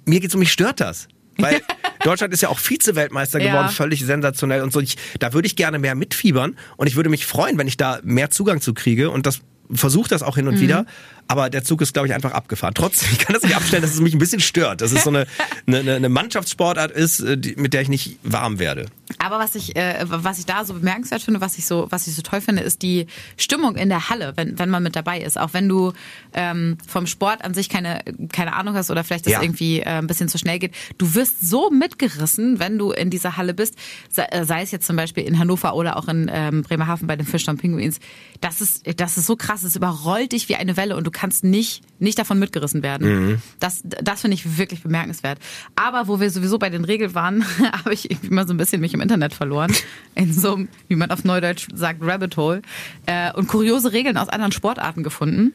[0.05, 1.07] mir geht's um mich stört das.
[1.37, 1.61] Weil
[2.03, 3.51] Deutschland ist ja auch Vize-Weltmeister Ja.
[3.51, 4.79] geworden, völlig sensationell und so.
[4.81, 7.99] Ich, da würde ich gerne mehr mitfiebern und ich würde mich freuen, wenn ich da
[8.03, 9.39] mehr Zugang zu kriege und das
[9.73, 10.51] versuche das auch hin Mhm.
[10.53, 10.85] und wieder,
[11.31, 12.73] aber der Zug ist, glaube ich, einfach abgefahren.
[12.73, 15.09] Trotzdem, ich kann das nicht abstellen, dass es mich ein bisschen stört, dass es so
[15.09, 15.25] eine,
[15.67, 18.87] eine, eine Mannschaftssportart ist, äh, die, mit der ich nicht warm werde.
[19.19, 22.15] Aber was ich, äh, was ich da so bemerkenswert finde, was ich so, was ich
[22.15, 23.07] so toll finde, ist die
[23.37, 25.37] Stimmung in der Halle, wenn, wenn man mit dabei ist.
[25.37, 25.93] Auch wenn du
[26.33, 29.41] ähm, vom Sport an sich keine, keine Ahnung hast oder vielleicht das Ja.
[29.41, 30.73] irgendwie äh, ein bisschen zu schnell geht.
[30.97, 33.75] Du wirst so mitgerissen, wenn du in dieser Halle bist,
[34.09, 37.15] sei, äh, sei es jetzt zum Beispiel in Hannover oder auch in ähm, Bremerhaven bei
[37.15, 37.99] den Fischtown Pinguins.
[38.39, 41.43] Das ist, das ist so krass, es überrollt dich wie eine Welle und du kannst
[41.43, 43.39] nicht, nicht davon mitgerissen werden.
[43.59, 45.37] Das, das finde ich wirklich bemerkenswert.
[45.75, 48.81] Aber wo wir sowieso bei den Regeln waren, habe ich irgendwie mal so ein bisschen
[48.81, 49.71] mich im Internet verloren.
[50.15, 52.63] In so einem, wie man auf Neudeutsch sagt, Rabbit Hole.
[53.05, 55.53] Äh, und kuriose Regeln aus anderen Sportarten gefunden.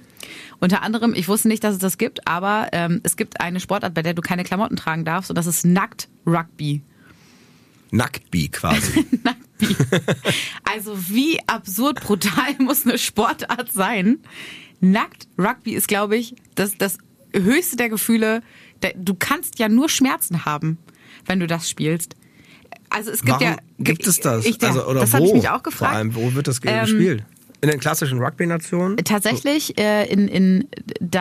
[0.60, 3.92] Unter anderem, ich wusste nicht, dass es das gibt, aber ähm, es gibt eine Sportart,
[3.92, 6.80] bei der du keine Klamotten tragen darfst und das ist Nackt Rugby.
[7.90, 9.04] Nacktbi quasi.
[9.24, 9.76] Nacktbi.
[10.62, 14.18] Also wie absurd brutal muss eine Sportart sein?
[14.80, 16.98] Nackt Rugby ist, glaube ich, das, das
[17.34, 18.42] höchste der Gefühle.
[18.96, 20.78] Du kannst ja nur Schmerzen haben,
[21.26, 22.14] wenn du das spielst.
[22.90, 23.56] Also es gibt Warum ja.
[23.78, 24.44] gibt es das?
[24.46, 25.94] Ich, also, oder das habe ich mich auch Vor gefragt.
[25.96, 27.24] allem, wo wird das Ähm, gespielt?
[27.62, 28.98] In den klassischen Rugby-Nationen?
[28.98, 30.68] Tatsächlich äh, in, in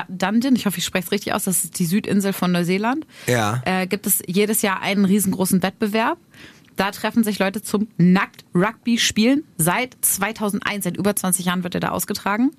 [0.10, 3.62] Dunedin, ich hoffe, ich spreche es richtig aus, das ist die Südinsel von Neuseeland, Ja.
[3.66, 6.18] äh, gibt es jedes Jahr einen riesengroßen Wettbewerb.
[6.76, 9.44] Da treffen sich Leute zum Nackt-Rugby spielen.
[9.58, 12.52] Seit 2001, seit über 20 Jahren wird er da ausgetragen.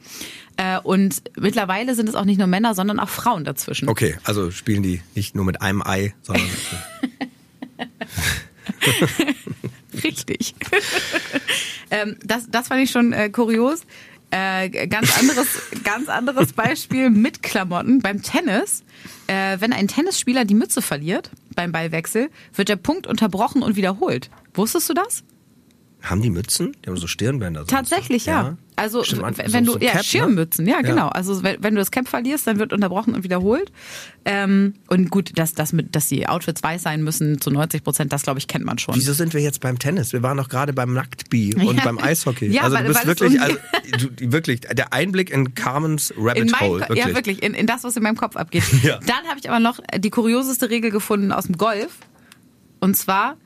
[0.56, 3.88] Äh, und mittlerweile sind es auch nicht nur Männer, sondern auch Frauen dazwischen.
[3.88, 6.46] Okay, also spielen die nicht nur mit einem Ei, sondern
[10.02, 10.54] Richtig.
[11.90, 13.82] ähm, das, das fand ich schon äh, kurios.
[14.30, 15.46] Äh, ganz anderes,
[15.84, 18.82] ganz anderes Beispiel mit Klamotten beim Tennis.
[19.28, 24.30] Äh, wenn ein Tennisspieler die Mütze verliert beim Ballwechsel, wird der Punkt unterbrochen und wiederholt.
[24.54, 25.24] Wusstest du das?
[26.10, 26.76] Haben die Mützen?
[26.84, 27.66] Die haben so Stirnbänder.
[27.66, 28.56] Tatsächlich, ja.
[28.76, 30.04] Also Stimmt, wenn so- du so ja Cap, ne?
[30.04, 30.82] Schirmmützen, ja Ja.
[30.82, 31.08] genau.
[31.08, 33.72] Also wenn, wenn du das Cap verlierst, dann wird unterbrochen und wiederholt.
[34.24, 38.12] Ähm, und gut, dass, dass, mit, dass die Outfits weiß sein müssen zu 90 Prozent,
[38.12, 38.94] das glaube ich kennt man schon.
[38.94, 40.12] Wieso sind wir jetzt beim Tennis?
[40.12, 41.84] Wir waren doch gerade beim Nacktbi und Ja.
[41.84, 42.48] beim Eishockey.
[42.48, 46.42] Ja, also weil- du bist wirklich, so also du, wirklich, der Einblick in Carmens Rabbit
[46.44, 46.80] in mein, Hole.
[46.82, 46.98] Wirklich.
[47.06, 48.64] Ja, wirklich, in, in das, was in meinem Kopf abgeht.
[48.82, 48.98] Ja.
[48.98, 51.96] Dann habe ich aber noch die kurioseste Regel gefunden aus dem Golf.
[52.78, 53.36] Und zwar,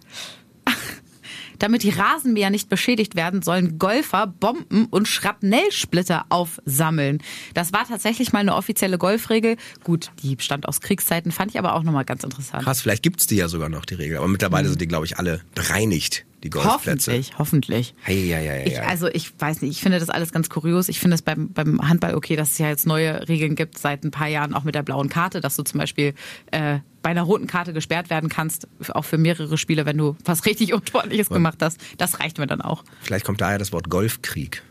[1.61, 7.23] damit die Rasenmäher nicht beschädigt werden, sollen Golfer Bomben und Schrapnellsplitter aufsammeln.
[7.55, 9.57] Das war tatsächlich mal eine offizielle Golfregel.
[9.85, 12.65] Gut, die stand aus Kriegszeiten, fand ich aber auch nochmal ganz interessant.
[12.65, 14.17] Krass, vielleicht gibt's die ja sogar noch, die Regel.
[14.17, 17.11] Aber mittlerweile sind die, glaube ich, alle bereinigt, die Golfplätze.
[17.11, 17.95] Hoffentlich, hoffentlich.
[18.01, 18.83] Hey, ja, ja, ja, Ich, ja.
[18.85, 20.89] also ich weiß nicht, ich finde das alles ganz kurios.
[20.89, 24.05] Ich finde es beim, beim Handball okay, dass es ja jetzt neue Regeln gibt seit
[24.05, 26.15] ein paar Jahren, auch mit der blauen Karte, dass du zum Beispiel
[26.51, 30.47] äh, bei einer roten Karte gesperrt werden kannst, auch für mehrere Spiele, wenn du was
[30.47, 31.79] richtig Unsportliches gemacht hast.
[31.99, 32.85] Das reicht mir dann auch.
[33.01, 34.63] Vielleicht kommt daher das Wort Golfkrieg.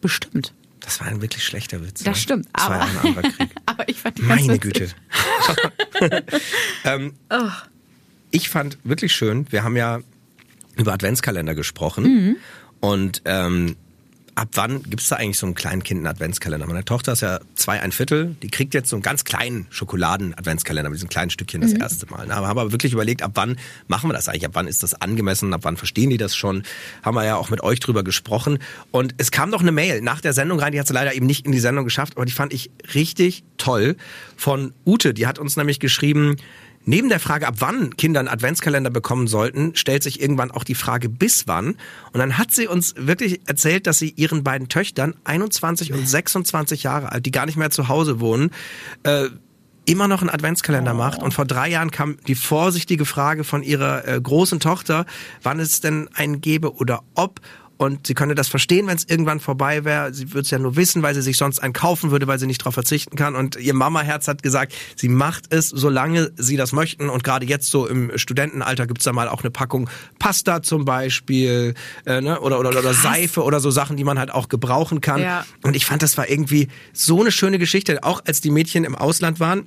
[0.00, 0.54] Bestimmt.
[0.80, 2.04] Das war ein wirklich schlechter Witz.
[2.04, 2.22] Das ne?
[2.22, 2.48] stimmt.
[2.52, 3.50] Das war Aber, ein anderer Krieg.
[3.66, 4.58] aber ich fand die Meine.
[4.58, 4.88] Güte.
[6.84, 7.12] ähm,
[8.30, 10.00] Ich fand wirklich schön, wir haben ja
[10.76, 12.04] über Adventskalender gesprochen.
[12.04, 12.36] Mhm.
[12.80, 13.76] Und ähm,
[14.36, 16.66] ab wann gibt's da eigentlich so einem kleinen Kind einen Adventskalender?
[16.66, 20.90] Meine Tochter ist ja zwei, ein Viertel, die kriegt jetzt so einen ganz kleinen Schokoladen-Adventskalender
[20.90, 21.70] mit diesem kleinen Stückchen Mhm.
[21.70, 22.30] das erste Mal.
[22.30, 23.56] Aber haben aber wirklich überlegt, ab wann
[23.88, 24.44] machen wir das eigentlich?
[24.44, 25.52] Ab wann ist das angemessen?
[25.54, 26.62] Ab wann verstehen die das schon?
[27.02, 28.58] Haben wir ja auch mit euch drüber gesprochen.
[28.90, 31.26] Und es kam doch eine Mail nach der Sendung rein, die hat sie leider eben
[31.26, 33.96] nicht in die Sendung geschafft, aber die fand ich richtig toll
[34.36, 35.14] von Ute.
[35.14, 36.36] Die hat uns nämlich geschrieben,
[36.88, 40.76] Neben der Frage, ab wann Kinder einen Adventskalender bekommen sollten, stellt sich irgendwann auch die
[40.76, 41.76] Frage, bis wann.
[42.12, 46.84] Und dann hat sie uns wirklich erzählt, dass sie ihren beiden Töchtern, 21 und 26
[46.84, 48.52] Jahre alt, die gar nicht mehr zu Hause wohnen,
[49.02, 49.28] äh,
[49.84, 51.24] immer noch einen Adventskalender macht.
[51.24, 55.06] Und vor drei Jahren kam die vorsichtige Frage von ihrer äh, großen Tochter,
[55.42, 57.40] wann es denn einen gäbe oder ob
[57.78, 60.14] und sie könnte das verstehen, wenn es irgendwann vorbei wäre.
[60.14, 62.46] Sie würde es ja nur wissen, weil sie sich sonst einen kaufen würde, weil sie
[62.46, 63.34] nicht darauf verzichten kann.
[63.34, 67.10] Und ihr Mama-Herz hat gesagt, sie macht es, solange sie das möchten.
[67.10, 71.74] Und gerade jetzt so im Studentenalter gibt's da mal auch eine Packung Pasta zum Beispiel
[72.06, 72.40] äh, ne?
[72.40, 75.20] oder, oder, oder Seife oder so Sachen, die man halt auch gebrauchen kann.
[75.20, 75.44] Ja.
[75.62, 78.02] Und ich fand, das war irgendwie so eine schöne Geschichte.
[78.02, 79.66] Auch als die Mädchen im Ausland waren,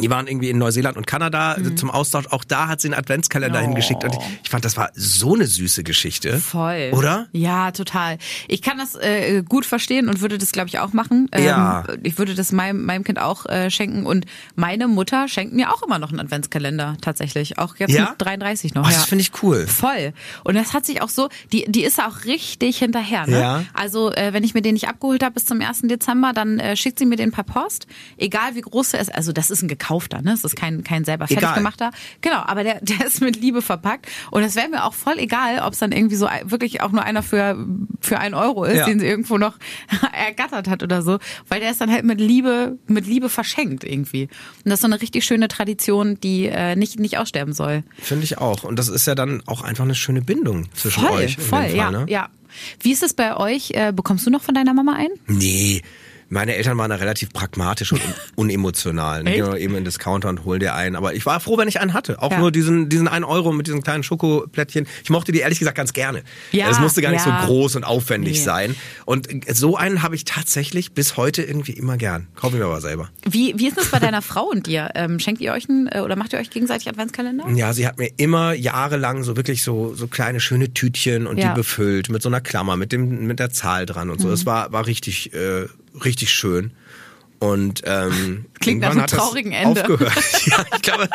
[0.00, 1.76] die waren irgendwie in Neuseeland und Kanada Mhm.
[1.76, 2.26] zum Austausch.
[2.28, 3.62] Auch da hat sie einen Adventskalender Oh.
[3.62, 4.04] hingeschickt.
[4.04, 6.38] Und ich, fand, das war so eine süße Geschichte.
[6.38, 6.90] Voll.
[6.92, 7.26] Oder?
[7.32, 8.18] Ja, total.
[8.46, 11.28] Ich kann das äh, gut verstehen und würde das, glaube ich, auch machen.
[11.32, 11.84] Ähm, Ja.
[12.02, 14.06] Ich würde das meinem, meinem Kind auch äh, schenken.
[14.06, 17.58] Und meine Mutter schenkt mir auch immer noch einen Adventskalender, tatsächlich.
[17.58, 18.10] Auch jetzt Ja?
[18.10, 18.84] mit 33 noch.
[18.86, 18.94] Oh, ja.
[18.94, 19.66] das finde ich cool.
[19.66, 20.12] Voll.
[20.44, 23.26] Und das hat sich auch so, die, die ist auch richtig hinterher.
[23.26, 23.40] Ne?
[23.40, 23.64] Ja.
[23.74, 25.82] Also äh, wenn ich mir den nicht abgeholt habe bis zum 1.
[25.84, 27.86] Dezember, dann äh, schickt sie mir den per Post.
[28.16, 29.14] Egal wie groß er ist.
[29.14, 30.22] Also das ist ein gekaufter, ne?
[30.22, 31.90] Das ist kein, kein selber fertig gemachter.
[32.20, 34.06] Genau, aber der, der ist mit Liebe verpackt.
[34.30, 37.02] Und es wäre mir auch voll egal, ob es dann irgendwie so wirklich auch nur
[37.02, 37.56] einer für,
[38.00, 38.86] für einen Euro ist, Ja.
[38.86, 39.56] den sie irgendwo noch
[40.12, 41.18] ergattert hat oder so.
[41.48, 44.24] Weil der ist dann halt mit Liebe, mit Liebe verschenkt irgendwie.
[44.24, 47.82] Und das ist so eine richtig schöne Tradition, die äh, nicht, nicht aussterben soll.
[47.98, 48.64] Finde ich auch.
[48.64, 51.36] Und das ist ja dann auch einfach eine schöne Bindung zwischen Voll, euch.
[51.36, 52.06] voll, Fall, ja, ne?
[52.08, 52.28] ja.
[52.80, 53.70] Wie ist es bei euch?
[53.72, 55.08] Äh, bekommst du noch von deiner Mama ein?
[55.26, 55.82] Nee.
[56.30, 59.26] Meine Eltern waren da relativ pragmatisch und un- unemotional.
[59.26, 59.36] Echt?
[59.36, 60.96] gehen eben in den Discounter und holen dir einen.
[60.96, 62.20] Aber ich war froh, wenn ich einen hatte.
[62.20, 62.38] Auch Ja.
[62.38, 64.86] nur diesen, diesen einen Euro mit diesen kleinen Schokoplättchen.
[65.02, 66.22] Ich mochte die ehrlich gesagt ganz gerne.
[66.52, 67.40] Ja, Es musste gar nicht ja.
[67.42, 68.44] so groß und aufwendig Nee.
[68.44, 68.74] sein.
[69.04, 72.26] Und so einen habe ich tatsächlich bis heute irgendwie immer gern.
[72.36, 73.08] Kaufe ich mir aber selber.
[73.28, 74.90] Wie, wie ist es bei deiner Frau und dir?
[74.94, 77.48] Ähm, schenkt ihr euch einen äh, oder macht ihr euch gegenseitig Adventskalender?
[77.54, 81.46] Ja, sie hat mir immer jahrelang so wirklich so so kleine schöne Tütchen und Ja.
[81.46, 81.54] Mhm.
[81.54, 84.30] die befüllt mit so einer Klammer mit dem mit der Zahl dran und so.
[84.30, 85.66] Es war war richtig äh,
[86.04, 86.72] richtig schön.
[87.40, 89.82] Und ähm, Klingt nach einem traurigen Ende.
[89.82, 90.12] Aufgehört.
[90.46, 91.08] ja, ich glaube,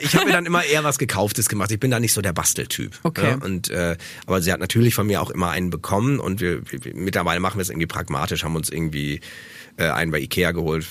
[0.00, 1.72] ich habe mir dann immer eher was Gekauftes gemacht.
[1.72, 2.98] Ich bin da nicht so der Basteltyp.
[3.02, 3.30] Okay.
[3.30, 6.62] Ja, und äh, aber sie hat natürlich von mir auch immer einen bekommen und wir,
[6.70, 9.20] wir mittlerweile machen wir es irgendwie pragmatisch, haben uns irgendwie
[9.76, 10.86] äh, einen bei Ikea geholt.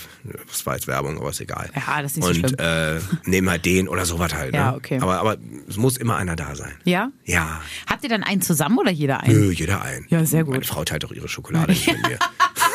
[0.48, 1.70] Das war jetzt Werbung, aber ist egal.
[1.76, 2.56] Ja, das ist nicht so und, schlimm.
[2.60, 4.54] Äh, nehmen halt den oder sowas halt.
[4.54, 4.78] Ja, ne?
[4.78, 5.00] okay.
[5.00, 5.38] Aber, aber
[5.70, 6.74] es muss immer einer da sein.
[6.84, 7.12] Ja?
[7.24, 7.62] Ja.
[7.88, 9.40] Habt ihr dann einen zusammen oder jeder einen?
[9.40, 10.06] Nö, jeder ein.
[10.10, 10.54] Ja, sehr gut.
[10.54, 12.20] Meine Frau teilt auch ihre Schokolade nicht mit mir.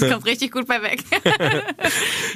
[0.00, 1.04] Es kommt richtig gut bei weg.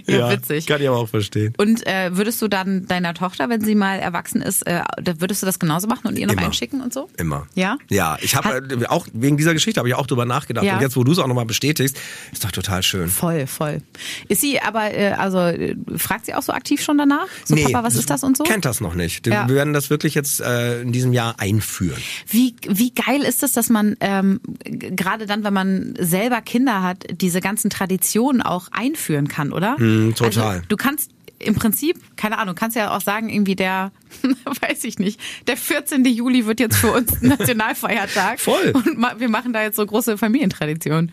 [0.07, 0.67] ja, witzig.
[0.67, 1.55] Kann ich aber auch verstehen.
[1.59, 4.83] Und äh, würdest du dann deiner Tochter, wenn sie mal erwachsen ist, äh,
[5.19, 6.47] würdest du das genauso machen und ihr noch Immer.
[6.47, 7.09] einschicken und so?
[7.17, 7.47] Immer.
[7.55, 7.79] Ja?
[7.89, 10.65] Ja, ich habe äh, auch wegen dieser Geschichte habe ich auch drüber nachgedacht.
[10.65, 10.77] Ja.
[10.77, 11.97] Und jetzt, wo du es auch nochmal bestätigst,
[12.33, 13.09] ist doch total schön.
[13.09, 13.83] Voll, voll.
[14.29, 17.27] Ist sie aber, äh, also äh, fragt sie auch so aktiv schon danach?
[17.45, 18.45] So, Papa, was ist das und so?
[18.45, 19.27] Kennt das noch nicht.
[19.27, 19.49] Ja.
[19.49, 22.01] Wir werden das wirklich jetzt äh, in diesem Jahr einführen.
[22.29, 27.07] Wie, wie geil ist es, dass man ähm, gerade dann, wenn man selber Kinder hat,
[27.11, 29.77] diese ganzen Traditionen auch einführen kann, oder?
[29.79, 30.57] Hm, total.
[30.57, 33.91] Also, du kannst im Prinzip, keine Ahnung, kannst ja auch sagen, irgendwie der,
[34.61, 36.05] weiß ich nicht, der 14.
[36.05, 38.41] Juli wird jetzt für uns Nationalfeiertag.
[38.41, 38.73] Voll.
[38.75, 41.11] Und wir machen da jetzt so große Familientraditionen.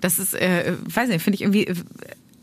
[0.00, 1.72] Das ist, äh, weiß nicht, finde ich irgendwie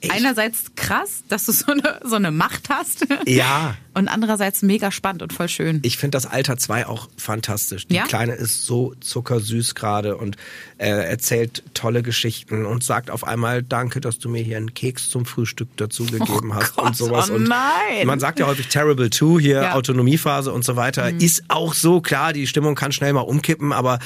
[0.01, 3.05] äh, einerseits krass, dass du so eine, so eine Macht hast.
[3.25, 3.75] Ja.
[3.93, 5.79] Und andererseits mega spannend und voll schön.
[5.83, 7.87] Ich finde das Alter 2 auch fantastisch.
[7.87, 8.03] Die Ja?
[8.05, 10.37] Kleine ist so zuckersüß gerade und
[10.77, 15.09] äh, erzählt tolle Geschichten und sagt auf einmal Danke, dass du mir hier einen Keks
[15.09, 17.31] zum Frühstück dazu gegeben hast Gott, und sowas.
[17.31, 18.05] oh und nein.
[18.05, 19.69] man sagt ja häufig Terrible Two hier, Ja.
[19.71, 19.75] Mhm.
[19.77, 21.09] Autonomiephase und so weiter.
[21.19, 23.97] Ist auch so, klar, die Stimmung kann schnell mal umkippen, aber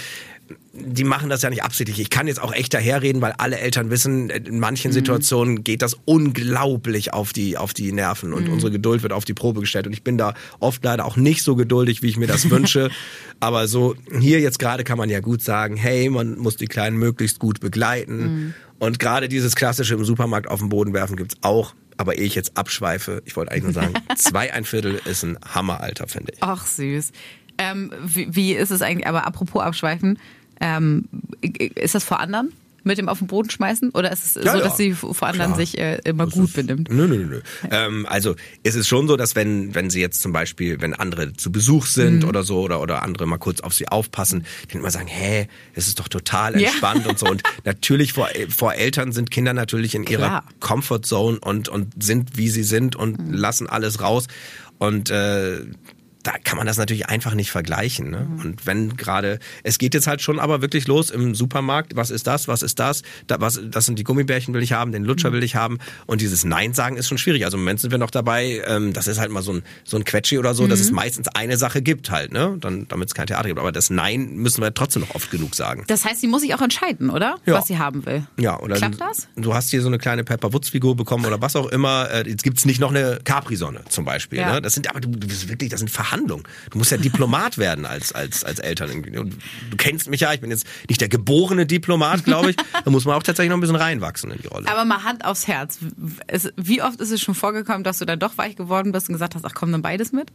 [0.74, 2.00] die machen das ja nicht absichtlich.
[2.00, 5.98] Ich kann jetzt auch echt daherreden, weil alle Eltern wissen, in manchen Situationen geht das
[6.06, 9.86] unglaublich auf die, auf die Nerven und unsere Geduld wird auf die Probe gestellt.
[9.88, 12.90] Und ich bin da oft leider auch nicht so geduldig, wie ich mir das wünsche.
[13.42, 16.98] Aber so hier jetzt gerade kann man ja gut sagen, hey, man muss die Kleinen
[16.98, 18.54] möglichst gut begleiten.
[18.80, 21.76] Und gerade dieses klassische im Supermarkt auf den Boden werfen gibt's auch.
[21.98, 25.38] Aber ehe ich jetzt abschweife, ich wollte eigentlich nur sagen, zwei ein Viertel ist ein
[25.54, 26.40] Hammeralter, finde ich.
[26.42, 27.12] Ach süß.
[27.58, 30.18] Ähm, wie, wie ist es eigentlich, aber apropos abschweifen,
[30.62, 31.06] ähm,
[31.42, 32.54] ist das vor anderen?
[32.84, 33.92] Mit dem auf den Boden schmeißen?
[33.92, 34.64] Oder ist es Ja, so, ja.
[34.64, 35.56] dass sie vor anderen Klar.
[35.56, 36.90] sich äh, immer Das gut ist- benimmt?
[36.90, 37.26] Nö, nö, nö.
[37.28, 37.42] nö.
[37.70, 41.34] Ähm, also es ist schon so, dass wenn wenn sie jetzt zum Beispiel, wenn andere
[41.34, 41.90] zu Besuch Mhm.
[41.90, 45.48] sind oder so oder oder andere mal kurz auf sie aufpassen, die immer sagen, hä,
[45.76, 46.70] das ist doch total Ja.
[46.70, 47.28] entspannt und so.
[47.28, 50.44] Und natürlich vor vor Eltern sind Kinder natürlich in ihrer Klar.
[50.60, 53.32] Comfort Zone und und sind wie sie sind und Mhm.
[53.34, 54.26] lassen alles raus
[54.80, 55.60] und äh,
[56.24, 58.10] da kann man das natürlich einfach nicht vergleichen.
[58.10, 58.28] Ne?
[58.44, 62.28] Und wenn gerade, es geht jetzt halt schon aber wirklich los im Supermarkt, was ist
[62.28, 65.32] das, was ist das, da, was, das sind die Gummibärchen will ich haben, den Lutscher
[65.34, 67.46] will ich haben und dieses Nein sagen ist schon schwierig.
[67.46, 69.98] Also im Moment sind wir noch dabei, ähm, das ist halt mal so ein, so
[69.98, 72.58] ein Quetschi oder so, dass es meistens eine Sache gibt halt, ne?
[72.60, 73.60] dann, damit es kein Theater gibt.
[73.60, 75.84] Aber das Nein müssen wir trotzdem noch oft genug sagen.
[75.88, 77.38] Das heißt, sie muss sich auch entscheiden, oder?
[77.46, 77.56] Ja.
[77.56, 78.26] Was sie haben will.
[78.40, 79.28] Ja, oder Klappt das?
[79.36, 82.10] du hast hier so eine kleine Pepper Woods Figur bekommen oder was auch immer.
[82.12, 84.40] Äh, Jetzt gibt's nicht noch eine Capri-Sonne zum Beispiel.
[84.40, 84.54] Ja.
[84.54, 84.62] Ne?
[84.62, 86.44] Das sind aber du, du bist wirklich, das sind Verhandlungen.
[86.70, 88.92] Du musst ja Diplomat werden als als als Eltern.
[88.92, 89.16] Und
[89.70, 90.34] du kennst mich ja.
[90.34, 92.58] Ich bin jetzt nicht der geborene Diplomat, glaube ich.
[92.84, 94.68] Da muss man auch tatsächlich noch ein bisschen reinwachsen in die Rolle.
[94.68, 95.80] Aber mal Hand aufs Herz.
[96.28, 99.14] Es, wie oft ist es schon vorgekommen, dass du dann doch weich geworden bist und
[99.14, 100.32] gesagt hast, ach komm, dann beides mit?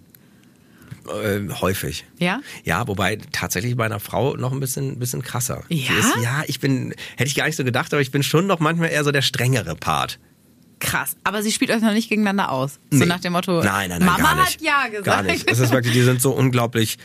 [1.09, 2.05] Äh, häufig.
[2.19, 2.41] Ja?
[2.65, 5.63] Ja, wobei tatsächlich bei einer Frau noch ein bisschen, bisschen krasser.
[5.69, 5.93] Ja?
[5.99, 8.61] Ist, ja, ich bin, hätte ich gar nicht so gedacht, aber ich bin schon noch
[8.61, 10.19] manchmal eher so der strengere Part.
[10.79, 11.17] Krass.
[11.25, 12.79] Aber sie spielt euch noch nicht gegeneinander aus.
[12.91, 13.07] So Nee.
[13.07, 14.55] nach dem Motto, Nein, nein, nein, Mama gar nicht.
[14.57, 15.05] hat ja gesagt.
[15.07, 15.51] Gar nicht.
[15.51, 16.99] Es ist wirklich, die sind so unglaublich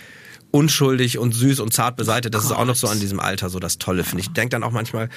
[0.52, 2.34] unschuldig und süß und zart beseitigt.
[2.36, 4.28] Das ist auch noch so an diesem Alter so das Tolle, finde ich.
[4.28, 5.08] Ich denke dann auch manchmal,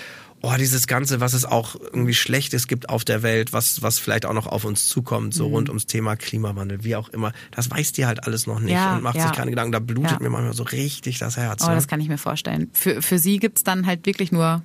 [0.43, 4.27] oh, dieses Ganze, was es auch irgendwie Schlechtes gibt auf der Welt, was, was vielleicht
[4.27, 5.33] auch noch auf uns zukommt, Mhm.
[5.33, 8.75] so rund ums Thema Klimawandel, wie auch immer, das weiß die halt alles noch nicht
[8.75, 9.23] Ja, und macht ja.
[9.27, 9.73] sich keine Gedanken.
[9.73, 10.19] Da blutet Ja.
[10.21, 11.65] mir manchmal so richtig das Herz.
[11.65, 11.75] Oh, ne?
[11.75, 12.71] das kann ich mir vorstellen.
[12.73, 14.63] Für, für sie gibt's dann halt wirklich nur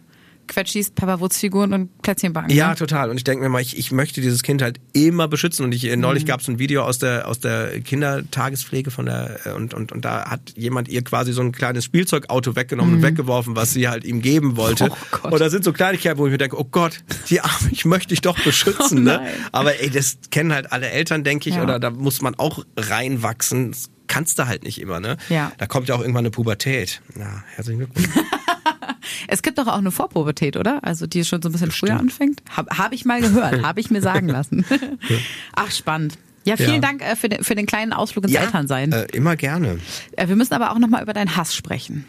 [0.49, 2.49] Quetschis, Pepperwoods-Figuren und Plätzchenbacken.
[2.49, 2.75] Ja, ne?
[2.75, 3.09] total.
[3.09, 5.63] Und ich denke mir mal, ich, ich möchte dieses Kind halt immer beschützen.
[5.65, 6.01] Und ich äh, Mhm.
[6.01, 9.91] neulich gab es ein Video aus der aus der Kindertagespflege von der äh, und und
[9.91, 13.87] und da hat jemand ihr quasi so ein kleines Spielzeugauto weggenommen und weggeworfen, was sie
[13.87, 14.85] halt ihm geben wollte.
[14.85, 14.91] Mhm.
[14.91, 15.31] Oh Gott.
[15.31, 18.09] und da sind so Kleinigkeiten, wo ich mir denke, oh Gott, die Arme, ich möchte
[18.09, 18.79] dich doch beschützen.
[18.99, 19.21] Oh ne?
[19.51, 21.63] Aber ey, das kennen halt alle Eltern, denke ich, Ja.
[21.63, 23.71] oder da muss man auch reinwachsen.
[23.71, 25.17] Das kannst du halt nicht immer, ne?
[25.29, 25.51] Ja.
[25.57, 27.01] Da kommt ja auch irgendwann eine Pubertät.
[27.17, 28.09] Ja, herzlichen Glückwunsch.
[29.27, 30.83] Es gibt doch auch eine Vorpubertät, oder?
[30.83, 32.41] Also die schon so ein bisschen früher anfängt.
[32.49, 34.65] Habe hab ich mal gehört, habe ich mir sagen lassen.
[35.55, 36.17] Ach, spannend.
[36.45, 36.79] Ja, vielen Ja.
[36.79, 38.91] Dank äh, für, den, für den kleinen Ausflug ins Elternsein.
[38.91, 39.79] Äh, immer gerne.
[40.13, 42.05] Äh, wir müssen aber auch nochmal über deinen Hass sprechen.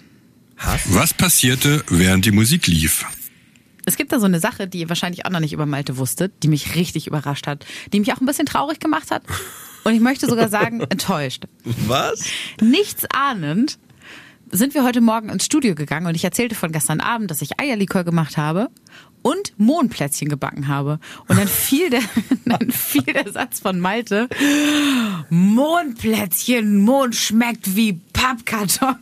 [0.57, 0.83] Hass?
[0.94, 3.05] Was passierte, während die Musik lief?
[3.87, 6.33] Es gibt da so eine Sache, die ihr wahrscheinlich auch noch nicht über Malte wusstet,
[6.42, 9.23] die mich richtig überrascht hat, die mich auch ein bisschen traurig gemacht hat.
[9.85, 11.44] Und ich möchte sogar sagen, enttäuscht.
[11.87, 12.25] Was?
[12.61, 13.79] Nichts ahnend
[14.51, 17.61] sind wir heute Morgen ins Studio gegangen und ich erzählte von gestern Abend, dass ich
[17.61, 18.69] Eierlikör gemacht habe
[19.23, 20.99] und Mohnplätzchen gebacken habe.
[21.29, 22.03] Und dann fiel der,
[22.45, 24.29] dann fiel der Satz von Malte,
[25.29, 28.97] Mohnplätzchen, Mohn schmeckt wie Pappkarton.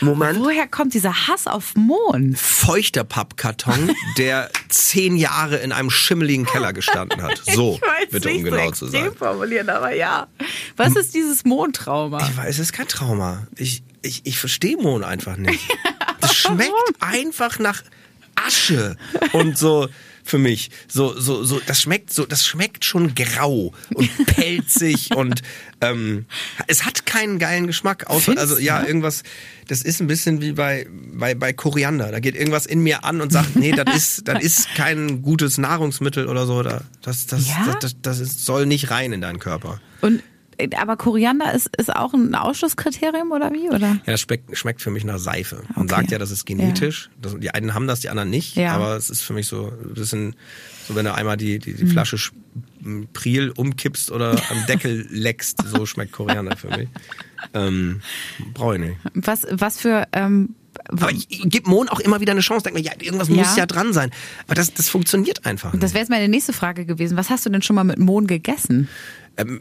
[0.00, 0.38] Moment.
[0.38, 2.36] Woher kommt dieser Hass auf Mohn?
[2.36, 7.42] feuchter Pappkarton, der zehn Jahre in einem schimmeligen Keller gestanden hat.
[7.54, 7.78] So,
[8.10, 9.14] bitte, um genau zu sein.
[9.14, 10.26] formulieren, aber ja.
[10.76, 12.18] Was ist dieses Mohntrauma?
[12.18, 13.46] Ich weiß, es ist kein Trauma.
[13.56, 15.60] Ich, ich, ich verstehe Mohn einfach nicht.
[16.20, 17.82] Das schmeckt einfach nach
[18.34, 18.96] Asche
[19.32, 19.88] und so
[20.26, 20.70] für mich.
[20.88, 25.42] So, so, so, das schmeckt so, das schmeckt schon grau und pelzig und
[25.82, 26.24] ähm,
[26.66, 28.06] es hat keinen geilen Geschmack.
[28.08, 28.88] Außer, Findest also ja, ne?
[28.88, 29.22] irgendwas,
[29.68, 32.10] das ist ein bisschen wie bei, bei, bei Koriander.
[32.10, 35.58] Da geht irgendwas in mir an und sagt, nee, das ist, das ist kein gutes
[35.58, 36.62] Nahrungsmittel oder so.
[36.62, 37.76] Da- Das, das, Ja?
[37.80, 39.80] das, das, das soll nicht rein in deinen Körper.
[40.00, 40.22] Und
[40.78, 43.68] aber Koriander ist, ist auch ein Ausschlusskriterium oder wie?
[43.68, 43.78] Oder?
[43.78, 45.62] Ja, das schmeckt, schmeckt für mich nach Seife.
[45.74, 45.88] Man Okay.
[45.94, 47.10] sagt ja, das ist genetisch.
[47.20, 48.56] Das, die einen haben das, die anderen nicht.
[48.56, 48.74] Ja.
[48.74, 50.36] Aber es ist für mich so ein bisschen,
[50.88, 51.76] so wenn du einmal die, die, Mhm.
[51.76, 52.32] die Flasche Sch-
[52.84, 56.88] m, Priel umkippst oder am Deckel leckst, so schmeckt Koriander für mich.
[57.52, 58.00] Ähm,
[58.54, 58.96] Brauche ich nicht.
[59.14, 60.54] Was, was für ähm,
[60.88, 62.64] Aber ich, ich gebe Mohn auch immer wieder eine Chance.
[62.64, 63.36] Denk mir, ja, irgendwas Ja.
[63.36, 64.10] muss ja dran sein.
[64.46, 65.82] Aber das, das funktioniert einfach nicht.
[65.82, 67.16] das wäre jetzt meine nächste Frage gewesen.
[67.16, 68.88] Was hast du denn schon mal mit Mohn gegessen?
[69.36, 69.60] ähm,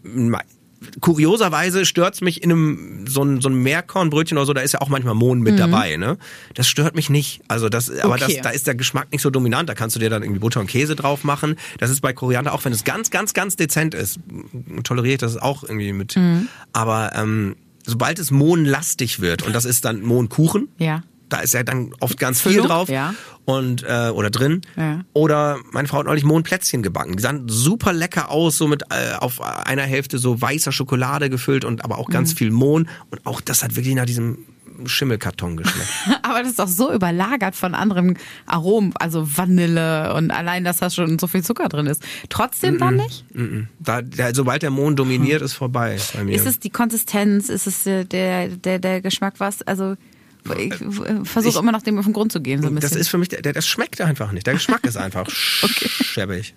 [1.01, 4.81] kurioserweise stört's mich in einem so ein, so ein Meerkornbrötchen oder so, da ist ja
[4.81, 6.17] auch manchmal Mohn mit dabei, ne?
[6.53, 7.41] Das stört mich nicht.
[7.47, 8.33] Also das, aber Okay.
[8.35, 9.69] das, da ist der Geschmack nicht so dominant.
[9.69, 11.55] Da kannst du dir dann irgendwie Butter und Käse drauf machen.
[11.79, 14.19] Das ist bei Koriander auch, wenn es ganz, ganz, ganz dezent ist,
[14.83, 16.17] toleriere ich das auch irgendwie mit.
[16.73, 21.03] Aber ähm, sobald es mohnlastig wird und das ist dann Mohnkuchen, Ja.
[21.33, 23.15] Da ist ja dann oft ganz viel Füllung, drauf ja.
[23.45, 24.61] und äh, oder drin.
[24.75, 25.01] Ja.
[25.13, 27.17] Oder meine Frau hat neulich Mohnplätzchen gebacken.
[27.17, 31.65] Die sahen super lecker aus, so mit äh, auf einer Hälfte so weißer Schokolade gefüllt
[31.65, 32.37] und aber auch ganz Mhm.
[32.37, 34.37] viel Mohn und auch das hat wirklich nach diesem
[34.85, 35.89] Schimmelkarton geschmeckt.
[36.23, 38.17] Aber das ist doch so überlagert von anderen
[38.47, 42.01] Aromen, also Vanille und allein, dass da schon so viel Zucker drin ist.
[42.29, 43.23] Trotzdem dann nicht?
[43.35, 43.67] Mhm.
[43.79, 46.35] da, da, sobald der Mohn dominiert, ist vorbei bei mir.
[46.35, 47.49] Ist es die Konsistenz?
[47.49, 49.61] Ist es äh, der, der, der Geschmack was?
[49.61, 49.95] Also
[50.57, 50.73] ich
[51.23, 52.97] versuche Ich- immer nach dem auf den Grund zu gehen, so ein das bisschen.
[53.01, 54.45] ist für mich, das schmeckt einfach nicht.
[54.47, 56.53] Der Geschmack ist einfach schäbig.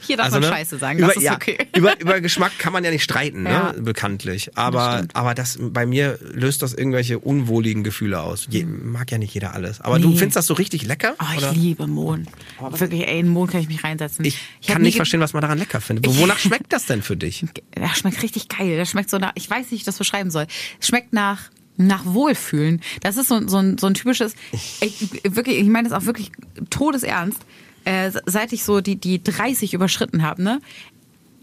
[0.00, 1.58] Hier darf man Scheiße sagen, über, das ist ja, okay.
[1.76, 3.74] Über, über Geschmack kann man ja nicht streiten, Ja.
[3.74, 3.82] ne?
[3.82, 4.56] bekanntlich.
[4.56, 5.14] Aber, stimmt.
[5.14, 8.46] aber das bei mir löst das irgendwelche unwohligen Gefühle aus.
[8.48, 9.82] Je, mag ja nicht jeder alles.
[9.82, 10.16] Aber du Nee.
[10.16, 11.14] findest das so richtig lecker?
[11.20, 11.52] Oh, ich oder?
[11.52, 12.26] liebe Mohn.
[12.70, 14.24] Wirklich, ey, in Mohn kann ich mich reinsetzen.
[14.24, 16.06] Ich hab kann nicht verstehen, was man daran lecker findet.
[16.18, 17.44] Wonach schmeckt das denn für dich?
[17.76, 18.76] Der schmeckt richtig geil.
[18.76, 20.46] Der schmeckt so nach, ich weiß nicht, wie ich das beschreiben soll.
[20.80, 22.80] Es schmeckt nach, nach Wohlfühlen.
[23.00, 26.32] Das ist so, so, ein, so ein typisches, ich, wirklich, ich meine das auch wirklich
[26.70, 27.40] todesernst.
[27.84, 30.60] Äh, seit ich so die, die 30 überschritten habe, ne?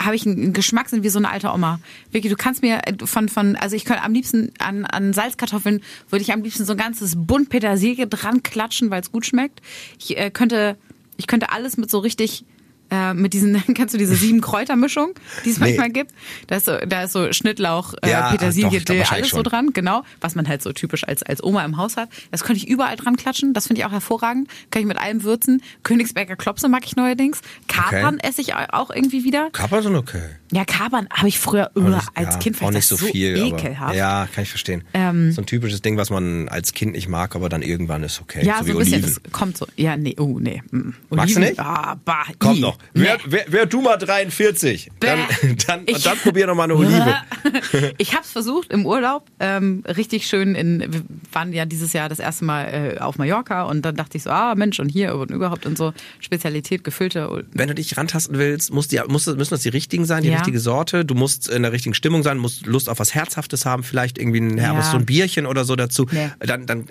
[0.02, 1.80] habe ich einen Geschmackssinn wie so eine alte Oma.
[2.12, 5.82] Wirklich, du kannst mir äh, von, von also ich könnte am liebsten an, an Salzkartoffeln,
[6.10, 9.62] würde ich am liebsten so ein ganzes Bund Petersilie dran klatschen, weil es gut schmeckt.
[10.00, 10.78] Ich äh, könnte,
[11.18, 12.46] ich könnte alles mit so richtig,
[12.94, 15.14] äh, mit diesen, kennst du diese sieben Kräutermischung,
[15.46, 15.66] die es Nee.
[15.70, 16.12] manchmal gibt?
[16.48, 19.44] Da ist so, da ist so Schnittlauch, äh, Ja, Petersilie, doch, Dill, alles so schon.
[19.44, 20.04] dran, genau.
[20.22, 22.10] Was man halt so typisch als, als Oma im Haus hat.
[22.32, 23.54] Das könnte ich überall dran klatschen.
[23.54, 24.48] Das finde ich auch hervorragend.
[24.72, 25.62] Kann ich mit allem würzen.
[25.84, 27.42] Königsberger Klopse mag ich neuerdings.
[27.68, 29.50] Kapern esse ich auch irgendwie wieder.
[29.52, 30.22] Kapern sind okay.
[30.52, 32.92] Ja, Kapern habe ich früher Auch immer nicht- als ja, Kind auch fand ich nicht
[32.92, 33.38] das so viel.
[33.38, 33.82] ekelhaft.
[33.82, 34.84] Aber, ja, kann ich verstehen.
[34.94, 38.22] Ähm, so ein typisches Ding, was man als Kind nicht mag, aber dann irgendwann ist
[38.22, 38.46] okay.
[38.46, 39.04] Ja, so so, ein bisschen.
[39.04, 39.20] Oliven.
[39.24, 39.68] Das kommt so.
[39.76, 40.62] Ja, nee, oh, nee.
[40.72, 40.94] mm.
[41.10, 41.60] Magst du Oliven- nicht?
[41.60, 42.60] Ah, bah, Komm ih.
[42.62, 42.78] noch.
[42.94, 44.92] Wer, wer, wer du mal 43?
[45.00, 45.20] Dann,
[45.68, 47.16] dann, Ich- dann probier noch mal eine Olive.
[47.98, 52.10] ich habe es versucht im Urlaub, ähm, richtig schön in, wir waren ja dieses Jahr
[52.10, 55.16] das erste Mal äh, auf Mallorca und dann dachte ich so, ah Mensch und hier
[55.16, 57.46] und überhaupt und so Spezialität gefüllte.
[57.54, 60.36] Wenn du dich rantasten willst, muss die, muss, müssen das die richtigen sein, die Ja.
[60.38, 61.04] richtige Sorte.
[61.06, 64.40] Du musst in der richtigen Stimmung sein, musst Lust auf was Herzhaftes haben, vielleicht irgendwie
[64.42, 64.92] ein herbes Ja.
[64.92, 66.06] so ein Bierchen oder so dazu.
[66.12, 66.30] Nee.
[66.40, 66.86] Dann, dann,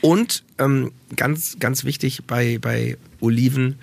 [0.00, 3.78] und ähm, ganz, ganz wichtig bei, bei Oliven,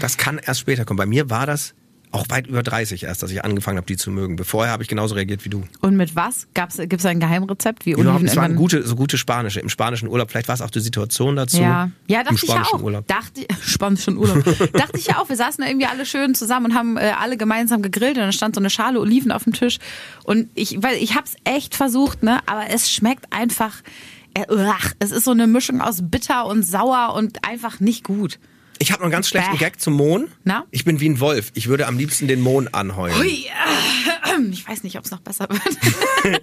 [0.00, 0.98] das kann erst später kommen.
[0.98, 1.74] Bei mir war das
[2.10, 4.42] auch weit über 30 erst, dass ich angefangen habe, die zu mögen.
[4.42, 5.64] Vorher habe ich genauso reagiert wie du.
[5.80, 6.48] Und mit was?
[6.54, 9.60] Gibt es ein Geheimrezept, wie Oliven es waren gute, so gute Spanische.
[9.60, 11.58] Im spanischen Urlaub, vielleicht war es auch die Situation dazu.
[11.58, 12.82] Ja, ja dachte ich ja auch.
[12.82, 13.06] Urlaub.
[13.06, 14.42] Dachte, spanischen Urlaub.
[14.72, 15.28] dachte ich ja auch.
[15.28, 18.32] Wir saßen da irgendwie alle schön zusammen und haben äh, alle gemeinsam gegrillt und dann
[18.32, 19.78] stand so eine Schale Oliven auf dem Tisch.
[20.24, 23.82] Und ich, weil ich hab's echt versucht, ne, aber es schmeckt einfach,
[24.34, 24.44] äh,
[24.98, 28.38] es ist so eine Mischung aus bitter und sauer und einfach nicht gut.
[28.78, 29.58] Ich habe noch einen ganz schlechten Bäh.
[29.58, 30.28] Gag zum Mohn.
[30.44, 30.64] Na?
[30.70, 31.50] Ich bin wie ein Wolf.
[31.54, 33.16] Ich würde am liebsten den Mohn anheulen.
[33.18, 36.40] Hui, äh, ich weiß nicht, ob es noch besser wird.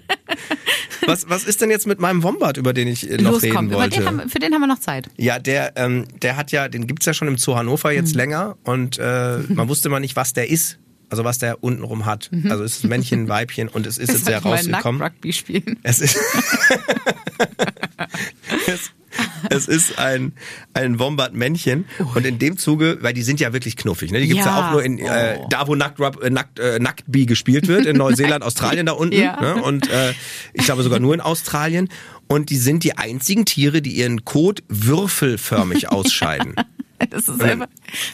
[1.06, 3.70] Was, was ist denn jetzt mit meinem Wombat, über den ich äh, noch reden Loskommt.
[3.72, 4.06] Über den wollte?
[4.22, 5.08] haben, für den haben wir noch Zeit.
[5.16, 8.16] Ja, der, ähm, der hat ja, den gibt's ja schon im Zoo Hannover jetzt Hm.
[8.16, 10.78] länger und äh, man wusste mal nicht, was der ist.
[11.08, 12.28] Also was der untenrum hat.
[12.48, 14.98] Also es ist Männchen, Weibchen und es ist jetzt ja sollte mal rausgekommen.
[14.98, 15.78] Nackt-Rugby spielen.
[15.84, 16.78] Es ist, es,
[19.56, 20.32] es ist ein,
[20.74, 21.86] ein Wombat-Männchen.
[22.14, 24.20] Und in dem Zuge, weil die sind ja wirklich knuffig, ne?
[24.20, 24.68] Die gibt's ja, Ja.
[24.68, 25.46] auch nur in, äh, Oh.
[25.50, 29.16] da wo Nackt, äh, Nackt, äh, Nacktby gespielt wird, in Neuseeland, Australien da unten.
[29.20, 29.40] Ja.
[29.40, 29.62] Ne?
[29.62, 30.12] Und äh,
[30.52, 31.88] ich glaube sogar nur in Australien.
[32.28, 36.54] Und die sind die einzigen Tiere, die ihren Kot würfelförmig ausscheiden.
[37.10, 37.66] Das ist dann- einfach,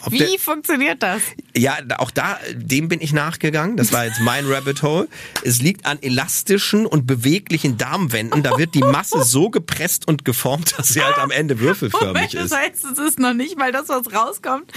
[0.05, 1.21] ob wie der- funktioniert das?
[1.55, 3.77] Ja, auch da, dem bin ich nachgegangen.
[3.77, 5.07] Das war jetzt mein Rabbit Hole.
[5.43, 8.43] Es liegt an elastischen und beweglichen Darmwänden.
[8.43, 12.33] Da wird die Masse so gepresst und geformt, dass sie halt am Ende würfelförmig Moment,
[12.33, 12.55] das ist.
[12.57, 14.71] heißt, es ist noch nicht mal das, was rauskommt,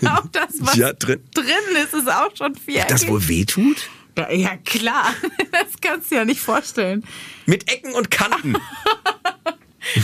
[0.00, 1.20] sondern auch das, was Ja, drin.
[1.34, 1.46] drin
[1.84, 2.88] ist, ist auch schon viereckig.
[2.88, 3.88] Das wohl wehtut?
[4.16, 5.14] ja, ja, klar.
[5.52, 7.04] Das kannst du dir ja nicht vorstellen.
[7.46, 8.56] Mit Ecken und Kanten.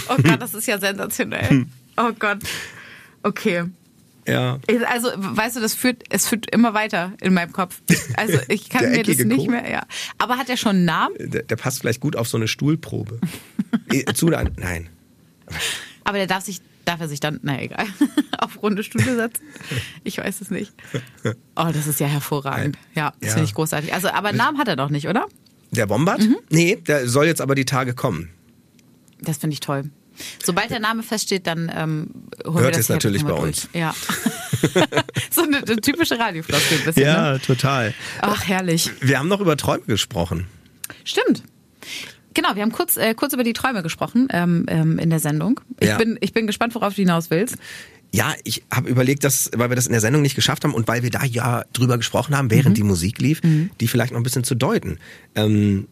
[0.08, 1.48] Oh Gott, das ist ja sensationell.
[1.50, 1.70] Hm.
[1.96, 2.38] Oh Gott.
[3.22, 3.64] Okay.
[4.26, 4.59] Ja.
[4.90, 7.81] Also, weißt du, das führt, es führt immer weiter in meinem Kopf.
[8.16, 9.48] Also, ich kann mir das nicht Kot?
[9.50, 9.83] mehr, ja.
[10.18, 11.14] Aber hat er schon einen Namen?
[11.18, 13.18] Der, der passt vielleicht gut auf so eine Stuhlprobe.
[13.90, 14.90] Eh, Zu, nein.
[16.04, 17.87] Aber der darf sich, darf er sich dann, na egal,
[18.38, 19.42] auf runde Stühle setzen?
[20.04, 20.74] Ich weiß es nicht.
[21.57, 22.76] Oh, das ist ja hervorragend.
[22.94, 23.35] Ja, das Ja.
[23.35, 23.94] finde ich großartig.
[23.94, 25.26] Also, aber einen Namen hat er doch nicht, oder?
[25.70, 26.20] Der Wombat?
[26.20, 26.37] Mhm.
[26.50, 28.28] Nee, der soll jetzt aber die Tage kommen.
[29.20, 29.90] Das finde ich toll.
[30.44, 32.11] Sobald der Name feststeht, dann ähm,
[32.44, 33.42] holen wir Hört das es natürlich bei durch.
[33.42, 33.68] uns.
[33.72, 33.94] Ja.
[35.31, 37.04] so eine, eine typische Radiofloskel ein bisschen.
[37.04, 37.40] Ne?
[37.46, 37.94] total.
[38.20, 38.90] Ach, herrlich.
[39.00, 40.46] Wir haben noch über Träume gesprochen.
[41.04, 41.42] Stimmt.
[42.35, 45.61] Genau, wir haben kurz, äh, kurz über die Träume gesprochen ähm, ähm, in der Sendung.
[45.81, 45.96] Ich, Ja.
[45.98, 47.57] bin, ich bin gespannt, worauf du hinaus willst.
[48.12, 50.88] Ja, ich habe überlegt, dass, weil wir das in der Sendung nicht geschafft haben und
[50.88, 54.22] weil wir da ja drüber gesprochen haben, während die Musik lief, die vielleicht noch ein
[54.22, 54.98] bisschen zu deuten.
[55.35, 55.88] Ähm,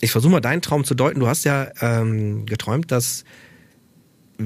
[0.00, 1.20] ich versuche mal deinen Traum zu deuten.
[1.20, 3.24] Du hast ja ähm, geträumt, dass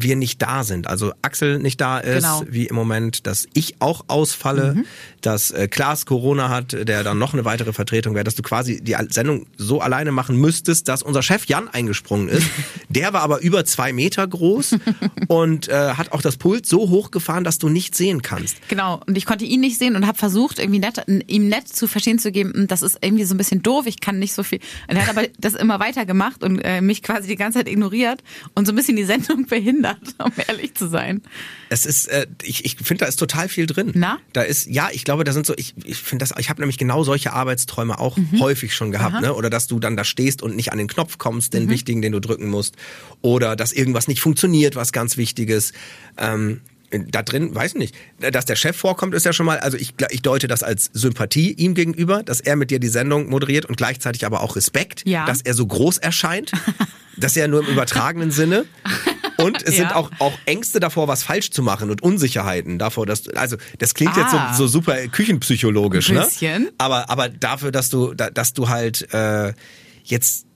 [0.02, 0.86] wir nicht da sind.
[0.86, 2.42] Also Axel nicht da ist, Genau.
[2.48, 4.84] wie im Moment, dass ich auch ausfalle,
[5.20, 8.80] dass äh, Klaas Corona hat, der dann noch eine weitere Vertretung wäre, dass du quasi
[8.82, 12.46] die Sendung so alleine machen müsstest, dass unser Chef Jan eingesprungen ist.
[12.88, 14.76] Der war aber über zwei Meter groß
[15.28, 18.56] und äh, hat auch das Pult so hochgefahren, dass du nicht sehen kannst.
[18.68, 21.86] Genau, und ich konnte ihn nicht sehen und habe versucht, irgendwie nett, ihm nett zu
[21.86, 24.42] verstehen zu geben, "Hm, das ist irgendwie so ein bisschen doof, ich kann nicht so
[24.42, 24.60] viel.
[24.88, 27.68] Und er hat aber das immer weiter gemacht und äh, mich quasi die ganze Zeit
[27.68, 28.22] ignoriert
[28.54, 29.83] und so ein bisschen die Sendung behindert.
[29.84, 31.22] Verändert, um ehrlich zu sein.
[31.68, 33.92] Es ist, äh, ich, ich finde, da ist total viel drin.
[33.94, 34.18] Na?
[34.32, 36.78] Da ist, ja, ich glaube, da sind so, ich, ich finde das, ich habe nämlich
[36.78, 39.34] genau solche Arbeitsträume auch häufig schon gehabt, ne?
[39.34, 42.12] Oder dass du dann da stehst und nicht an den Knopf kommst, den wichtigen, den
[42.12, 42.76] du drücken musst.
[43.22, 45.72] Oder dass irgendwas nicht funktioniert, was ganz Wichtiges.
[46.18, 46.60] Ähm,
[47.10, 49.94] da drin, weiß ich nicht, dass der Chef vorkommt, ist ja schon mal, also ich,
[50.10, 53.76] ich deute das als Sympathie ihm gegenüber, dass er mit dir die Sendung moderiert und
[53.76, 55.26] gleichzeitig aber auch Respekt, Ja.
[55.26, 56.52] dass er so groß erscheint.
[57.16, 58.64] Das ist ja nur im übertragenen Sinne.
[59.44, 59.96] Und es sind Ja.
[59.96, 63.94] auch, auch Ängste davor, was falsch zu machen und Unsicherheiten davor, dass du, also das
[63.94, 64.52] klingt jetzt Ah.
[64.54, 66.22] so, so super küchenpsychologisch, Ein ne?
[66.22, 66.70] bisschen.
[66.78, 69.52] Aber, aber dafür, dass du, da- dass du halt äh,
[70.04, 70.46] jetzt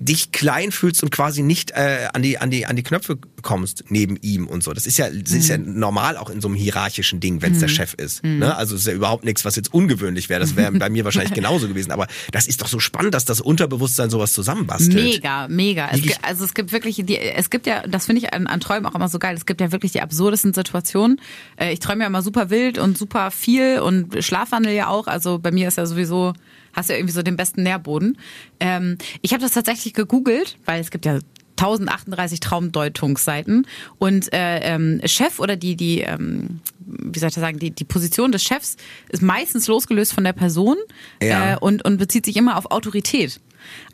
[0.00, 3.84] dich klein fühlst und quasi nicht äh, an die an die an die Knöpfe kommst
[3.88, 4.72] neben ihm und so.
[4.72, 5.78] Das ist ja das ist ja Mhm.
[5.78, 8.24] normal auch in so einem hierarchischen Ding, wenn es der Chef ist.
[8.24, 8.56] Ne?
[8.56, 10.40] Also es ist ja überhaupt nichts, was jetzt ungewöhnlich wäre.
[10.40, 11.92] Das wäre bei mir wahrscheinlich genauso gewesen.
[11.92, 14.94] Aber das ist doch so spannend, dass das Unterbewusstsein sowas zusammenbastelt.
[14.94, 15.88] Mega, mega.
[15.92, 18.86] Es, also es gibt wirklich, die, es gibt ja, das finde ich an, an Träumen
[18.86, 21.20] auch immer so geil, es gibt ja wirklich die absurdesten Situationen.
[21.56, 25.06] Äh, ich träume ja immer super wild und super viel und Schlafwandel ja auch.
[25.06, 26.32] Also bei mir ist ja sowieso,
[26.74, 28.18] hast ja irgendwie so den besten Nährboden.
[28.60, 31.18] Ähm, ich habe das tatsächlich gegoogelt, weil es gibt ja
[31.56, 33.66] 1038 Traumdeutungsseiten
[33.98, 37.84] und äh, ähm, Chef oder die die ähm, wie soll ich das sagen die die
[37.84, 38.76] Position des Chefs
[39.08, 40.76] ist meistens losgelöst von der Person
[41.22, 41.54] Ja.
[41.54, 43.40] äh, und und bezieht sich immer auf Autorität.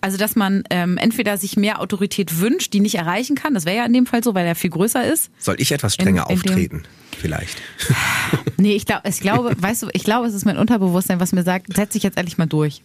[0.01, 3.77] Also dass man ähm, entweder sich mehr Autorität wünscht, die nicht erreichen kann, das wäre
[3.79, 5.31] ja in dem Fall so, weil er viel größer ist.
[5.39, 6.83] Soll ich etwas strenger In- in auftreten?
[7.19, 7.57] Vielleicht.
[8.57, 11.43] Nee, ich glaube, ich glaube, weißt du, ich glaube, es ist mein Unterbewusstsein, was mir
[11.43, 12.83] sagt, setz dich jetzt endlich mal durch.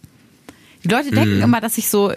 [0.84, 2.12] Die Leute denken immer, dass ich so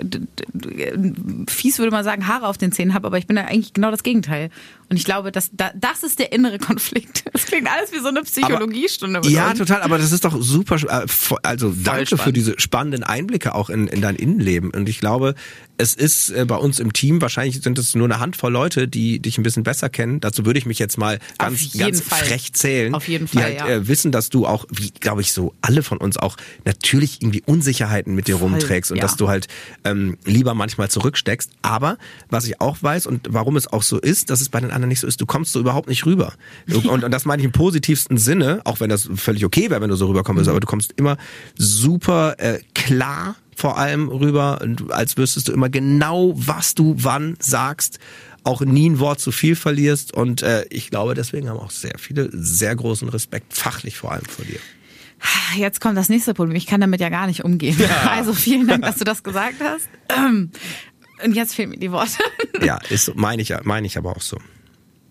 [1.48, 3.92] fies würde man sagen Haare auf den Zähnen habe, aber ich bin ja eigentlich genau
[3.92, 4.50] das Gegenteil.
[4.90, 7.24] Und ich glaube, dass da, das ist der innere Konflikt.
[7.40, 9.22] Das klingt alles wie so eine Psychologiestunde.
[9.30, 9.60] Ja, uns.
[9.60, 10.76] total, aber das ist doch super.
[10.76, 11.06] äh,
[11.44, 12.38] Also danke für spannend.
[12.38, 14.72] diese spannenden Einblicke auch in, in dein Innenleben.
[14.72, 15.36] Und ich glaube,
[15.78, 19.20] es ist äh, bei uns im Team, wahrscheinlich sind es nur eine Handvoll Leute, die
[19.20, 20.20] dich ein bisschen besser kennen.
[20.20, 22.20] Dazu würde ich mich jetzt mal ganz, ganz Fall.
[22.20, 22.94] frech zählen.
[22.94, 23.68] Auf jeden die Fall, halt, ja.
[23.68, 26.36] äh, wissen, dass du auch, wie glaube ich, so alle von uns auch
[26.66, 29.04] natürlich irgendwie Unsicherheiten mit dir Voll, rumträgst und ja.
[29.04, 29.48] dass du halt
[29.86, 31.52] ähm, lieber manchmal zurücksteckst.
[31.62, 31.98] Aber
[32.30, 34.90] was ich auch weiß und warum es auch so ist, dass es bei den anderen
[34.90, 36.34] nicht so ist, du kommst so überhaupt nicht rüber.
[36.68, 39.90] Und, und, das meine ich im positivsten Sinne, auch wenn das völlig okay wäre, wenn
[39.90, 41.18] du so rüberkommen würdest, aber du kommst immer
[41.58, 48.00] super äh, klar vor allem rüber, als wüsstest du immer genau, was du wann sagst,
[48.44, 51.96] auch nie ein Wort zu viel verlierst und äh, ich glaube, deswegen haben auch sehr
[51.98, 54.60] viele sehr großen Respekt, fachlich vor allem vor dir.
[55.58, 56.56] Jetzt kommt das nächste Problem.
[56.56, 57.78] Ich kann damit ja gar nicht umgehen.
[58.10, 59.90] Also vielen Dank, dass du das gesagt hast.
[60.08, 60.52] Ähm,
[61.24, 62.24] Und jetzt fehlen mir die Worte.
[62.62, 64.38] Ja, ist meine ich, meine ich aber auch so.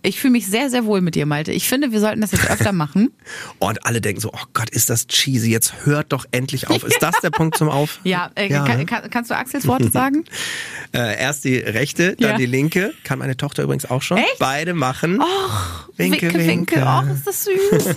[0.02, 1.50] Ich fühle mich sehr, sehr wohl mit dir, Malte.
[1.52, 3.10] Ich finde, wir sollten das jetzt öfter machen.
[3.58, 6.84] Und alle denken so, oh Gott, ist das cheesy, jetzt hört doch endlich auf.
[6.84, 8.00] Ist das der Punkt zum Auf?
[8.04, 10.24] Ja, äh, Ja, kann, kann, kannst du Axels Worte sagen?
[10.94, 12.36] Äh, erst die rechte, dann Ja.
[12.36, 12.94] die linke.
[13.04, 14.18] Kann meine Tochter übrigens auch schon.
[14.18, 14.38] Echt?
[14.38, 15.20] Beide machen.
[15.20, 16.46] Och, winke, winke.
[16.46, 16.82] winke.
[16.86, 17.96] Och, ist das süß.